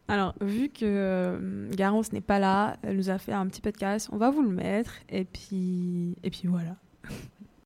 Alors, 0.07 0.33
vu 0.39 0.69
que 0.69 0.85
euh, 0.85 1.69
Garance 1.71 2.13
n'est 2.13 2.21
pas 2.21 2.39
là, 2.39 2.77
elle 2.81 2.95
nous 2.95 3.09
a 3.09 3.17
fait 3.17 3.33
un 3.33 3.45
petit 3.47 3.61
podcast, 3.61 4.09
on 4.11 4.17
va 4.17 4.29
vous 4.29 4.41
le 4.41 4.49
mettre, 4.49 4.93
et 5.09 5.25
puis, 5.25 6.15
et 6.23 6.29
puis 6.29 6.47
voilà. 6.47 6.75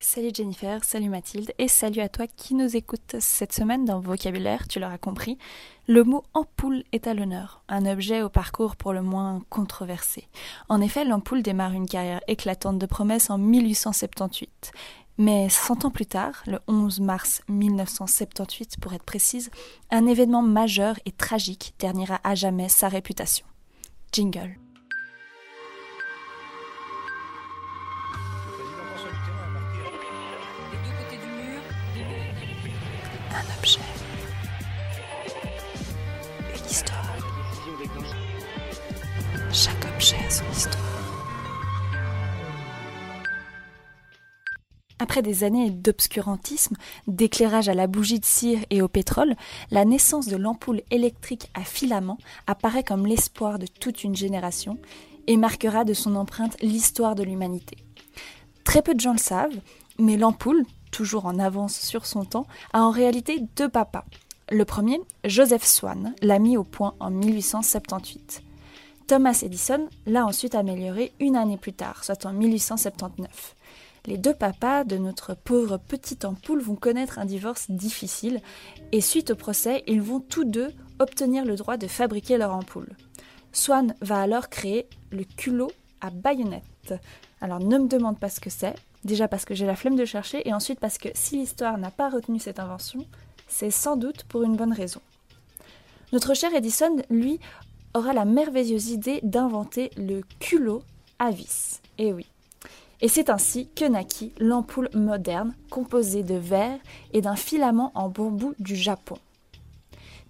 Salut 0.04 0.30
Jennifer, 0.34 0.82
salut 0.82 1.08
Mathilde 1.08 1.52
et 1.58 1.68
salut 1.68 2.00
à 2.00 2.08
toi 2.08 2.26
qui 2.26 2.56
nous 2.56 2.76
écoute 2.76 3.14
cette 3.20 3.52
semaine 3.52 3.84
dans 3.84 4.00
Vocabulaire, 4.00 4.66
tu 4.66 4.80
l'auras 4.80 4.98
compris. 4.98 5.38
Le 5.86 6.02
mot 6.02 6.24
ampoule 6.34 6.82
est 6.90 7.06
à 7.06 7.14
l'honneur, 7.14 7.62
un 7.68 7.86
objet 7.86 8.20
au 8.20 8.28
parcours 8.28 8.74
pour 8.74 8.92
le 8.92 9.00
moins 9.00 9.42
controversé. 9.48 10.26
En 10.68 10.80
effet, 10.80 11.04
l'ampoule 11.04 11.42
démarre 11.42 11.74
une 11.74 11.86
carrière 11.86 12.20
éclatante 12.26 12.80
de 12.80 12.86
promesses 12.86 13.30
en 13.30 13.38
1878. 13.38 14.72
Mais 15.18 15.48
100 15.50 15.84
ans 15.84 15.90
plus 15.90 16.06
tard, 16.06 16.42
le 16.46 16.58
11 16.68 17.00
mars 17.00 17.42
1978 17.48 18.78
pour 18.80 18.94
être 18.94 19.02
précise, 19.02 19.50
un 19.90 20.06
événement 20.06 20.42
majeur 20.42 20.98
et 21.04 21.12
tragique 21.12 21.74
ternira 21.76 22.18
à 22.24 22.34
jamais 22.34 22.68
sa 22.68 22.88
réputation. 22.88 23.44
Jingle. 24.10 24.56
Un 33.30 33.58
objet. 33.58 33.80
Une 36.56 36.70
histoire. 36.70 37.16
Chaque 39.52 39.84
objet 39.94 40.16
a 40.26 40.30
son 40.30 40.44
histoire. 40.50 41.01
Après 45.02 45.20
des 45.20 45.42
années 45.42 45.70
d'obscurantisme, 45.70 46.76
d'éclairage 47.08 47.68
à 47.68 47.74
la 47.74 47.88
bougie 47.88 48.20
de 48.20 48.24
cire 48.24 48.60
et 48.70 48.82
au 48.82 48.86
pétrole, 48.86 49.34
la 49.72 49.84
naissance 49.84 50.28
de 50.28 50.36
l'ampoule 50.36 50.82
électrique 50.92 51.50
à 51.54 51.62
filament 51.62 52.18
apparaît 52.46 52.84
comme 52.84 53.04
l'espoir 53.04 53.58
de 53.58 53.66
toute 53.66 54.04
une 54.04 54.14
génération 54.14 54.78
et 55.26 55.36
marquera 55.36 55.82
de 55.82 55.92
son 55.92 56.14
empreinte 56.14 56.56
l'histoire 56.62 57.16
de 57.16 57.24
l'humanité. 57.24 57.78
Très 58.62 58.80
peu 58.80 58.94
de 58.94 59.00
gens 59.00 59.14
le 59.14 59.18
savent, 59.18 59.58
mais 59.98 60.16
l'ampoule, 60.16 60.64
toujours 60.92 61.26
en 61.26 61.40
avance 61.40 61.74
sur 61.74 62.06
son 62.06 62.24
temps, 62.24 62.46
a 62.72 62.82
en 62.82 62.92
réalité 62.92 63.42
deux 63.56 63.68
papas. 63.68 64.04
Le 64.52 64.64
premier, 64.64 65.00
Joseph 65.24 65.64
Swan, 65.64 66.14
l'a 66.22 66.38
mis 66.38 66.56
au 66.56 66.62
point 66.62 66.94
en 67.00 67.10
1878. 67.10 68.44
Thomas 69.08 69.40
Edison 69.42 69.88
l'a 70.06 70.24
ensuite 70.24 70.54
amélioré 70.54 71.12
une 71.18 71.34
année 71.34 71.56
plus 71.56 71.72
tard, 71.72 72.04
soit 72.04 72.24
en 72.24 72.32
1879. 72.32 73.56
Les 74.06 74.18
deux 74.18 74.34
papas 74.34 74.82
de 74.82 74.96
notre 74.96 75.34
pauvre 75.34 75.76
petite 75.78 76.24
ampoule 76.24 76.60
vont 76.60 76.74
connaître 76.74 77.20
un 77.20 77.24
divorce 77.24 77.70
difficile 77.70 78.40
et 78.90 79.00
suite 79.00 79.30
au 79.30 79.36
procès, 79.36 79.84
ils 79.86 80.02
vont 80.02 80.18
tous 80.18 80.44
deux 80.44 80.72
obtenir 80.98 81.44
le 81.44 81.54
droit 81.54 81.76
de 81.76 81.86
fabriquer 81.86 82.36
leur 82.36 82.52
ampoule. 82.52 82.96
Swan 83.52 83.94
va 84.00 84.20
alors 84.20 84.48
créer 84.48 84.88
le 85.10 85.22
culot 85.22 85.70
à 86.00 86.10
baïonnette. 86.10 86.94
Alors 87.40 87.60
ne 87.60 87.78
me 87.78 87.86
demande 87.86 88.18
pas 88.18 88.28
ce 88.28 88.40
que 88.40 88.50
c'est, 88.50 88.74
déjà 89.04 89.28
parce 89.28 89.44
que 89.44 89.54
j'ai 89.54 89.66
la 89.66 89.76
flemme 89.76 89.96
de 89.96 90.04
chercher 90.04 90.46
et 90.48 90.52
ensuite 90.52 90.80
parce 90.80 90.98
que 90.98 91.08
si 91.14 91.36
l'histoire 91.36 91.78
n'a 91.78 91.90
pas 91.92 92.10
retenu 92.10 92.40
cette 92.40 92.58
invention, 92.58 93.06
c'est 93.46 93.70
sans 93.70 93.96
doute 93.96 94.24
pour 94.24 94.42
une 94.42 94.56
bonne 94.56 94.72
raison. 94.72 95.00
Notre 96.12 96.34
cher 96.34 96.52
Edison, 96.54 96.96
lui, 97.08 97.38
aura 97.94 98.12
la 98.12 98.24
merveilleuse 98.24 98.90
idée 98.90 99.20
d'inventer 99.22 99.90
le 99.96 100.22
culot 100.40 100.82
à 101.18 101.30
vis. 101.30 101.80
Et 101.98 102.12
oui. 102.12 102.26
Et 103.02 103.08
c'est 103.08 103.30
ainsi 103.30 103.68
que 103.74 103.84
naquit 103.84 104.32
l'ampoule 104.38 104.88
moderne, 104.94 105.54
composée 105.70 106.22
de 106.22 106.36
verre 106.36 106.78
et 107.12 107.20
d'un 107.20 107.34
filament 107.34 107.90
en 107.96 108.08
bambou 108.08 108.54
du 108.60 108.76
Japon. 108.76 109.16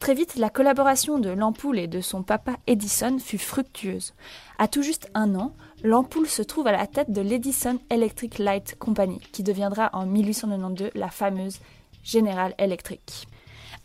Très 0.00 0.14
vite, 0.14 0.34
la 0.36 0.50
collaboration 0.50 1.20
de 1.20 1.28
l'ampoule 1.28 1.78
et 1.78 1.86
de 1.86 2.00
son 2.00 2.22
papa 2.24 2.56
Edison 2.66 3.18
fut 3.20 3.38
fructueuse. 3.38 4.14
À 4.58 4.66
tout 4.66 4.82
juste 4.82 5.08
un 5.14 5.36
an, 5.36 5.52
l'ampoule 5.84 6.26
se 6.26 6.42
trouve 6.42 6.66
à 6.66 6.72
la 6.72 6.86
tête 6.86 7.12
de 7.12 7.20
l'Edison 7.20 7.78
Electric 7.90 8.38
Light 8.38 8.74
Company, 8.78 9.20
qui 9.32 9.42
deviendra 9.42 9.90
en 9.92 10.06
1892 10.06 10.90
la 10.94 11.08
fameuse 11.08 11.60
General 12.02 12.54
Electric. 12.58 13.28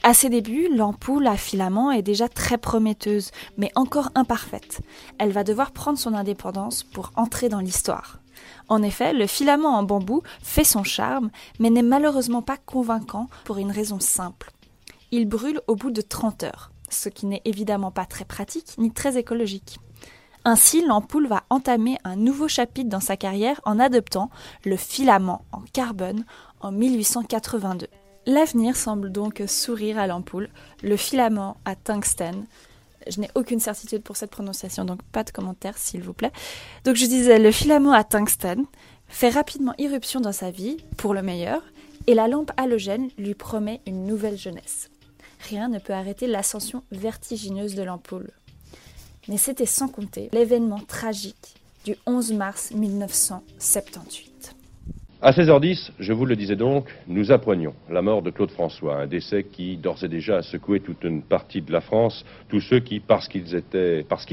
À 0.02 0.14
ses 0.14 0.30
débuts, 0.30 0.70
l'ampoule 0.74 1.28
à 1.28 1.36
filament 1.36 1.92
est 1.92 2.04
déjà 2.04 2.30
très 2.30 2.58
prometteuse, 2.58 3.32
mais 3.58 3.72
encore 3.76 4.10
imparfaite. 4.16 4.80
Elle 5.20 5.32
va 5.32 5.44
devoir 5.44 5.72
prendre 5.72 6.00
son 6.00 6.14
indépendance 6.14 6.84
pour 6.84 7.12
entrer 7.16 7.50
dans 7.50 7.60
l'histoire. 7.60 8.17
En 8.70 8.84
effet, 8.84 9.14
le 9.14 9.28
filament 9.28 9.78
en 9.78 9.84
bambou 9.84 10.22
fait 10.42 10.64
son 10.64 10.84
charme, 10.84 11.30
mais 11.60 11.70
n'est 11.70 11.82
malheureusement 11.82 12.42
pas 12.42 12.58
convaincant 12.58 13.30
pour 13.46 13.58
une 13.58 13.72
raison 13.72 14.00
simple. 14.00 14.52
Il 15.12 15.28
brûle 15.28 15.62
au 15.68 15.76
bout 15.76 15.92
de 15.92 16.02
30 16.02 16.44
heures, 16.44 16.72
ce 16.90 17.10
qui 17.10 17.26
n'est 17.26 17.42
évidemment 17.46 17.92
pas 17.92 18.06
très 18.06 18.26
pratique 18.26 18.78
ni 18.78 18.92
très 18.92 19.18
écologique. 19.18 19.80
Ainsi, 20.44 20.86
l'ampoule 20.86 21.28
va 21.28 21.44
entamer 21.50 21.98
un 22.04 22.16
nouveau 22.16 22.48
chapitre 22.48 22.90
dans 22.90 23.02
sa 23.02 23.18
carrière 23.18 23.60
en 23.66 23.80
adoptant 23.80 24.30
le 24.64 24.78
filament 24.78 25.46
en 25.52 25.62
carbone 25.74 26.26
en 26.62 26.72
1882. 26.72 27.88
L'avenir 28.26 28.76
semble 28.76 29.12
donc 29.12 29.42
sourire 29.48 30.00
à 30.00 30.08
l'ampoule, 30.08 30.50
le 30.84 30.98
filament 30.98 31.58
à 31.66 31.76
tungstène. 31.76 32.46
Je 33.12 33.20
n'ai 33.22 33.30
aucune 33.36 33.60
certitude 33.60 34.04
pour 34.04 34.18
cette 34.18 34.32
prononciation, 34.32 34.86
donc 34.86 35.02
pas 35.04 35.24
de 35.24 35.32
commentaires 35.32 35.78
s'il 35.78 36.02
vous 36.02 36.14
plaît. 36.14 36.32
Donc 36.84 36.96
je 36.96 37.06
disais, 37.06 37.40
le 37.40 37.52
filament 37.52 37.94
à 37.94 38.04
tungstène 38.04 38.66
fait 39.08 39.30
rapidement 39.30 39.74
irruption 39.78 40.20
dans 40.20 40.32
sa 40.32 40.52
vie, 40.52 40.78
pour 40.98 41.14
le 41.14 41.22
meilleur, 41.22 41.62
et 42.08 42.14
la 42.14 42.28
lampe 42.28 42.52
halogène 42.58 43.10
lui 43.18 43.34
promet 43.36 43.82
une 43.86 44.06
nouvelle 44.06 44.38
jeunesse. 44.38 44.90
Rien 45.50 45.70
ne 45.70 45.80
peut 45.80 45.94
arrêter 45.94 46.28
l'ascension 46.28 46.84
vertigineuse 46.92 47.76
de 47.76 47.84
l'ampoule. 47.84 48.32
Mais 49.28 49.38
c'était 49.38 49.66
sans 49.66 49.88
compter 49.88 50.30
l'événement 50.32 50.80
tragique 50.88 51.56
du 51.84 51.96
11 52.06 52.34
mars 52.34 52.72
1978. 52.72 54.57
À 55.20 55.32
16h10, 55.32 55.94
je 55.98 56.14
vous 56.14 56.28
le 56.28 56.36
disais 56.36 56.56
donc, 56.56 56.86
nous 57.08 57.32
apprenions 57.32 57.74
la 57.90 58.04
mort 58.04 58.22
de 58.22 58.30
Claude 58.30 58.52
François, 58.52 59.02
un 59.02 59.08
décès 59.08 59.46
qui 59.46 59.76
d'ores 59.76 60.04
et 60.04 60.08
déjà 60.08 60.38
a 60.38 60.42
secoué 60.44 60.80
toute 60.80 61.04
une 61.04 61.24
partie 61.24 61.64
de 61.64 61.72
la 61.72 61.82
France, 61.82 62.24
tous 62.50 62.62
ceux 62.62 62.82
qui, 62.82 63.00
parce 63.00 63.28
qu'il 63.28 63.42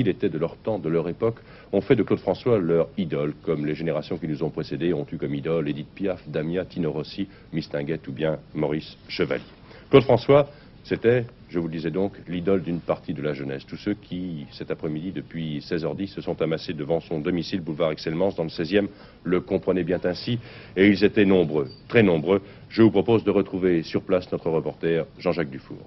était 0.08 0.28
de 0.28 0.38
leur 0.38 0.56
temps, 0.58 0.78
de 0.78 0.90
leur 0.90 1.08
époque, 1.08 1.36
ont 1.72 1.80
fait 1.80 1.96
de 1.96 2.02
Claude 2.02 2.20
François 2.20 2.58
leur 2.58 2.88
idole, 2.98 3.32
comme 3.44 3.64
les 3.64 3.74
générations 3.74 4.18
qui 4.18 4.28
nous 4.28 4.42
ont 4.42 4.50
précédés 4.50 4.92
ont 4.92 5.06
eu 5.10 5.16
comme 5.16 5.34
idole 5.34 5.70
Edith 5.70 5.88
Piaf, 5.94 6.20
Damia, 6.28 6.66
Tino 6.66 6.92
Rossi, 6.92 7.28
Mistinguett 7.54 8.06
ou 8.06 8.12
bien 8.12 8.38
Maurice 8.54 8.98
Chevalier. 9.08 9.42
Claude 9.88 10.04
François, 10.04 10.50
c'était, 10.82 11.24
je 11.54 11.60
vous 11.60 11.68
disais 11.68 11.92
donc, 11.92 12.14
l'idole 12.26 12.62
d'une 12.62 12.80
partie 12.80 13.14
de 13.14 13.22
la 13.22 13.32
jeunesse. 13.32 13.64
Tous 13.64 13.76
ceux 13.76 13.94
qui, 13.94 14.44
cet 14.50 14.72
après-midi, 14.72 15.12
depuis 15.12 15.60
16h10, 15.60 16.08
se 16.08 16.20
sont 16.20 16.42
amassés 16.42 16.72
devant 16.72 16.98
son 16.98 17.20
domicile, 17.20 17.60
boulevard 17.60 17.92
Excellence, 17.92 18.34
dans 18.34 18.42
le 18.42 18.48
16e, 18.48 18.88
le 19.22 19.40
comprenaient 19.40 19.84
bien 19.84 20.00
ainsi, 20.02 20.40
et 20.76 20.88
ils 20.88 21.04
étaient 21.04 21.24
nombreux, 21.24 21.68
très 21.86 22.02
nombreux. 22.02 22.42
Je 22.68 22.82
vous 22.82 22.90
propose 22.90 23.22
de 23.22 23.30
retrouver 23.30 23.84
sur 23.84 24.02
place 24.02 24.32
notre 24.32 24.50
reporter, 24.50 25.06
Jean-Jacques 25.20 25.50
Dufour. 25.50 25.78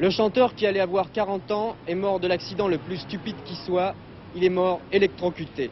Le 0.00 0.08
chanteur 0.08 0.54
qui 0.54 0.66
allait 0.66 0.80
avoir 0.80 1.12
40 1.12 1.50
ans 1.50 1.76
est 1.86 1.94
mort 1.94 2.18
de 2.18 2.26
l'accident 2.26 2.66
le 2.66 2.78
plus 2.78 2.96
stupide 2.96 3.36
qui 3.44 3.54
soit. 3.54 3.94
Il 4.34 4.44
est 4.44 4.50
mort 4.50 4.80
électrocuté. 4.92 5.68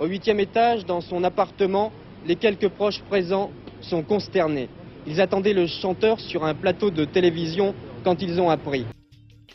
Au 0.00 0.06
huitième 0.06 0.40
étage, 0.40 0.84
dans 0.84 1.00
son 1.00 1.22
appartement, 1.22 1.92
les 2.26 2.34
quelques 2.34 2.70
proches 2.70 3.02
présents 3.02 3.52
sont 3.82 4.02
consternés. 4.02 4.68
Ils 5.06 5.20
attendaient 5.20 5.54
le 5.54 5.68
chanteur 5.68 6.18
sur 6.18 6.44
un 6.44 6.54
plateau 6.54 6.90
de 6.90 7.04
télévision 7.04 7.72
quand 8.04 8.22
ils 8.22 8.40
ont 8.40 8.50
appris. 8.50 8.86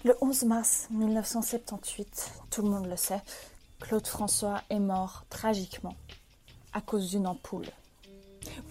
Le 0.04 0.16
11 0.22 0.44
mars 0.46 0.88
1978, 0.92 2.32
tout 2.50 2.62
le 2.62 2.70
monde 2.70 2.88
le 2.88 2.98
sait, 2.98 3.22
Claude 3.80 4.06
François 4.06 4.62
est 4.70 4.80
mort 4.80 5.26
tragiquement 5.30 5.96
à 6.74 6.82
cause 6.82 7.10
d'une 7.12 7.28
ampoule. 7.28 7.68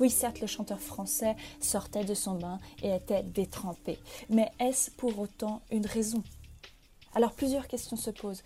Oui, 0.01 0.11
certes, 0.11 0.41
le 0.41 0.47
chanteur 0.47 0.81
français 0.81 1.37
sortait 1.61 2.05
de 2.05 2.15
son 2.15 2.35
bain 2.35 2.59
et 2.83 2.95
était 2.95 3.23
détrempé, 3.23 3.99
mais 4.29 4.51
est-ce 4.59 4.91
pour 4.91 5.19
autant 5.19 5.63
une 5.71 5.87
raison? 5.87 6.23
Alors 7.15 7.33
plusieurs 7.33 7.69
questions 7.69 7.97
se 7.97 8.11
posent. 8.11 8.43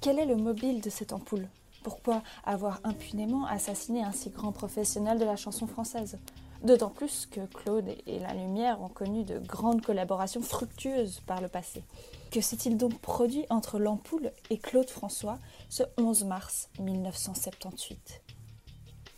Quel 0.00 0.18
est 0.18 0.26
le 0.26 0.36
mobile 0.36 0.80
de 0.80 0.90
cette 0.90 1.12
ampoule? 1.12 1.48
Pourquoi 1.82 2.22
avoir 2.44 2.80
impunément 2.84 3.46
assassiné 3.46 4.02
un 4.02 4.12
si 4.12 4.30
grand 4.30 4.52
professionnel 4.52 5.18
de 5.18 5.24
la 5.24 5.36
chanson 5.36 5.66
française? 5.66 6.18
D'autant 6.62 6.90
plus 6.90 7.24
que 7.24 7.40
Claude 7.46 7.88
et 8.06 8.18
la 8.18 8.34
Lumière 8.34 8.82
ont 8.82 8.88
connu 8.88 9.24
de 9.24 9.38
grandes 9.38 9.80
collaborations 9.80 10.42
fructueuses 10.42 11.20
par 11.26 11.40
le 11.40 11.48
passé. 11.48 11.82
Que 12.30 12.42
s'est-il 12.42 12.76
donc 12.76 12.98
produit 13.00 13.46
entre 13.48 13.78
l'ampoule 13.78 14.30
et 14.50 14.58
Claude 14.58 14.90
François 14.90 15.38
ce 15.70 15.82
11 15.96 16.24
mars 16.24 16.68
1978 16.78 18.22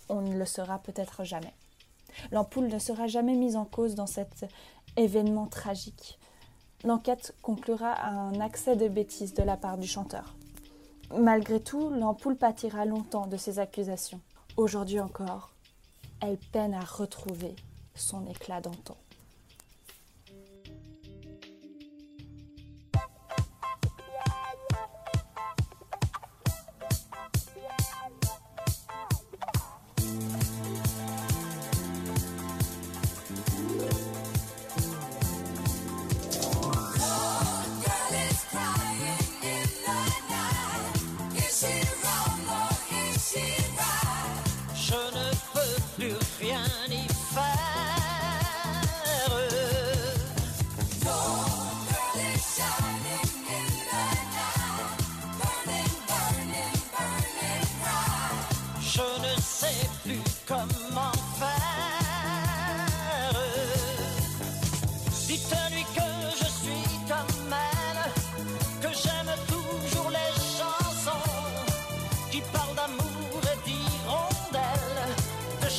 On 0.08 0.20
ne 0.20 0.36
le 0.36 0.46
saura 0.46 0.78
peut-être 0.78 1.24
jamais. 1.24 1.52
L'ampoule 2.30 2.68
ne 2.68 2.78
sera 2.78 3.08
jamais 3.08 3.34
mise 3.34 3.56
en 3.56 3.64
cause 3.64 3.96
dans 3.96 4.06
cet 4.06 4.46
événement 4.96 5.46
tragique. 5.46 6.20
L'enquête 6.84 7.34
conclura 7.42 7.90
à 7.90 8.10
un 8.10 8.40
accès 8.40 8.76
de 8.76 8.86
bêtise 8.86 9.34
de 9.34 9.42
la 9.42 9.56
part 9.56 9.78
du 9.78 9.88
chanteur. 9.88 10.36
Malgré 11.16 11.60
tout, 11.60 11.90
l'ampoule 11.90 12.36
pâtira 12.36 12.84
longtemps 12.84 13.26
de 13.26 13.36
ces 13.36 13.58
accusations. 13.58 14.20
Aujourd'hui 14.56 15.00
encore, 15.00 15.51
elle 16.22 16.38
peine 16.38 16.72
à 16.72 16.80
retrouver 16.80 17.56
son 17.96 18.24
éclat 18.26 18.60
d'antan. 18.60 18.96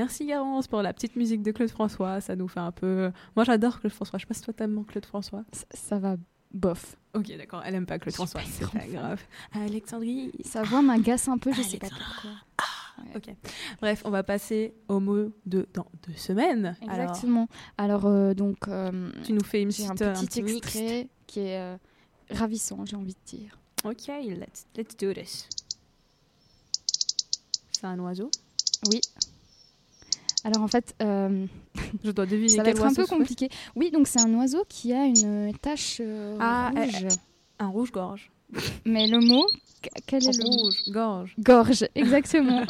Merci 0.00 0.24
Garance 0.24 0.66
pour 0.66 0.80
la 0.80 0.94
petite 0.94 1.14
musique 1.14 1.42
de 1.42 1.52
Claude 1.52 1.68
François. 1.68 2.22
Ça 2.22 2.34
nous 2.34 2.48
fait 2.48 2.60
un 2.60 2.72
peu. 2.72 3.12
Moi 3.36 3.44
j'adore 3.44 3.80
Claude 3.80 3.92
François. 3.92 4.18
Je 4.18 4.22
sais 4.22 4.26
pas 4.26 4.32
si 4.32 4.40
toi 4.40 4.54
t'aimes 4.54 4.82
Claude 4.86 5.04
François. 5.04 5.44
Ça, 5.52 5.66
ça 5.74 5.98
va 5.98 6.16
bof. 6.54 6.96
Ok, 7.12 7.36
d'accord. 7.36 7.60
Elle 7.66 7.74
aime 7.74 7.84
pas 7.84 7.98
Claude 7.98 8.14
François. 8.14 8.40
C'est 8.46 8.66
pas 8.70 8.86
grave. 8.86 9.20
Alexandrie. 9.52 10.32
Sa 10.42 10.62
voix 10.62 10.80
m'agace 10.80 11.28
un 11.28 11.36
peu, 11.36 11.52
je 11.52 11.60
sais 11.60 11.76
pas 11.76 11.88
pourquoi. 11.88 12.30
Ok. 13.14 13.34
Bref, 13.82 14.00
on 14.06 14.10
va 14.10 14.22
passer 14.22 14.72
au 14.88 15.00
mot 15.00 15.34
de 15.44 15.68
dans 15.74 15.86
deux 16.08 16.16
semaines. 16.16 16.78
Exactement. 16.80 17.46
Alors, 17.76 18.06
euh, 18.06 18.32
donc, 18.32 18.68
euh, 18.68 19.10
tu 19.22 19.34
nous 19.34 19.44
fais 19.44 19.60
une 19.60 19.70
j'ai 19.70 19.84
un 19.84 19.94
petite, 19.94 20.30
petit 20.30 20.42
mix. 20.42 20.56
extrait 20.56 21.08
qui 21.26 21.40
est 21.40 21.58
euh, 21.58 21.76
ravissant, 22.30 22.86
j'ai 22.86 22.96
envie 22.96 23.12
de 23.14 23.36
dire. 23.36 23.58
Ok, 23.84 24.06
let's, 24.06 24.64
let's 24.76 24.96
do 24.96 25.12
this. 25.12 25.46
C'est 27.72 27.84
un 27.84 27.98
oiseau? 27.98 28.30
Oui. 28.90 29.00
Alors 30.44 30.62
en 30.62 30.68
fait, 30.68 30.94
euh, 31.02 31.46
Je 32.04 32.10
dois 32.10 32.26
deviner 32.26 32.48
ça 32.48 32.62
va 32.62 32.70
être 32.70 32.84
un 32.84 32.94
peu 32.94 33.06
compliqué. 33.06 33.48
Oui, 33.76 33.90
donc 33.90 34.06
c'est 34.08 34.20
un 34.20 34.32
oiseau 34.34 34.64
qui 34.68 34.92
a 34.92 35.04
une 35.04 35.52
tache 35.60 35.98
euh, 36.00 36.36
Ah, 36.40 36.70
rouge. 36.74 37.06
Un 37.58 37.66
rouge-gorge. 37.68 38.30
Mais 38.84 39.06
le 39.06 39.20
mot, 39.20 39.46
qu- 39.82 39.90
quel 40.06 40.26
est 40.26 40.38
le 40.38 40.44
mot? 40.44 40.50
Rouge, 40.56 40.76
gorge. 40.88 41.34
Gorge, 41.38 41.84
exactement. 41.94 42.62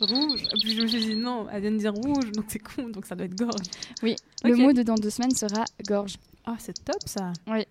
rouge. 0.00 0.42
Puis 0.62 0.74
je 0.76 0.82
me 0.82 0.86
suis 0.86 1.00
dit 1.04 1.16
non, 1.16 1.46
elle 1.52 1.62
vient 1.62 1.72
de 1.72 1.76
dire 1.78 1.92
rouge, 1.92 2.30
donc 2.32 2.44
c'est 2.48 2.58
con, 2.58 2.88
donc 2.88 3.04
ça 3.06 3.14
doit 3.14 3.26
être 3.26 3.36
gorge. 3.36 3.66
Oui, 4.02 4.16
le 4.44 4.56
mot 4.56 4.72
de 4.72 4.82
dans 4.82 4.94
deux 4.94 5.10
semaines 5.10 5.32
sera 5.34 5.64
gorge. 5.86 6.14
Ah, 6.46 6.56
c'est 6.58 6.82
top 6.84 6.96
ça. 7.06 7.32
Oui. 7.46 7.64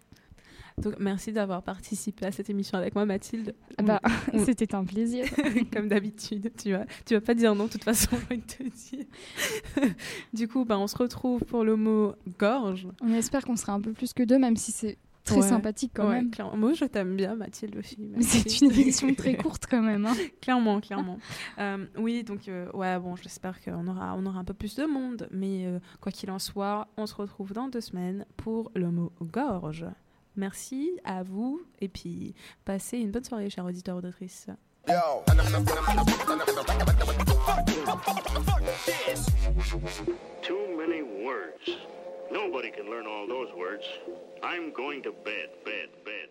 Donc 0.83 0.95
merci 0.99 1.31
d'avoir 1.33 1.63
participé 1.63 2.27
à 2.27 2.31
cette 2.31 2.51
émission 2.51 2.77
avec 2.77 2.93
moi, 2.93 3.03
Mathilde. 3.05 3.55
Ah 3.79 3.83
bah, 3.83 4.01
on- 4.31 4.37
C'était 4.45 4.75
un 4.75 4.83
plaisir. 4.85 5.25
Comme 5.73 5.87
d'habitude, 5.87 6.51
tu 6.55 6.71
vas, 6.71 6.85
tu 7.03 7.15
vas 7.15 7.21
pas 7.21 7.33
dire 7.33 7.55
non, 7.55 7.65
de 7.65 7.69
toute 7.71 7.83
façon, 7.83 8.15
de 8.29 8.35
te 8.35 8.61
dire. 8.63 9.05
du 10.33 10.47
coup, 10.47 10.65
bah, 10.65 10.77
on 10.77 10.85
se 10.85 10.95
retrouve 10.95 11.43
pour 11.45 11.63
le 11.63 11.75
mot 11.77 12.13
gorge. 12.37 12.87
On 13.01 13.11
espère 13.13 13.43
qu'on 13.43 13.55
sera 13.55 13.73
un 13.73 13.81
peu 13.81 13.91
plus 13.91 14.13
que 14.13 14.21
deux, 14.21 14.37
même 14.37 14.55
si 14.55 14.71
c'est 14.71 14.99
très 15.23 15.37
Ouais. 15.37 15.41
sympathique 15.49 15.91
quand 15.95 16.07
Ouais, 16.07 16.17
même. 16.17 16.29
clairement. 16.29 16.55
Moi, 16.55 16.73
je 16.73 16.85
t'aime 16.85 17.15
bien, 17.15 17.33
Mathilde 17.35 17.75
aussi. 17.77 17.97
C'est 18.21 18.61
une 18.61 18.71
émission 18.71 19.11
très 19.15 19.35
courte 19.35 19.63
quand 19.67 19.81
même. 19.81 20.05
hein. 20.05 20.13
clairement, 20.41 20.79
clairement. 20.79 21.17
Euh, 21.57 21.85
oui, 21.97 22.23
donc, 22.23 22.47
euh, 22.49 22.69
ouais, 22.73 22.99
bon, 22.99 23.15
j'espère 23.15 23.59
qu'on 23.63 23.87
aura, 23.87 24.13
on 24.15 24.25
aura 24.27 24.39
un 24.39 24.43
peu 24.45 24.53
plus 24.53 24.75
de 24.75 24.85
monde, 24.85 25.27
mais 25.31 25.65
euh, 25.65 25.79
quoi 26.01 26.11
qu'il 26.11 26.29
en 26.29 26.37
soit, 26.39 26.87
on 26.97 27.07
se 27.07 27.15
retrouve 27.15 27.51
dans 27.51 27.67
deux 27.67 27.81
semaines 27.81 28.25
pour 28.37 28.71
le 28.75 28.91
mot 28.91 29.11
gorge. 29.23 29.85
Merci 30.37 30.99
à 31.03 31.23
vous, 31.23 31.61
et 31.81 31.87
puis 31.87 32.35
passez 32.63 32.99
une 32.99 33.09
bonne 33.09 33.23
soirée, 33.23 33.49
chers 33.49 33.65
auditeurs 33.65 33.97
auditrices. 33.97 34.47
Too 40.43 40.77
many 40.77 41.01
words. 41.01 41.67
Nobody 42.31 42.71
can 42.71 42.89
learn 42.89 43.07
all 43.07 43.27
those 43.27 43.51
words. 43.57 43.85
I'm 44.43 44.71
going 44.73 45.01
to 45.03 45.11
bed, 45.11 45.49
bed, 45.65 45.89
bed. 46.05 46.29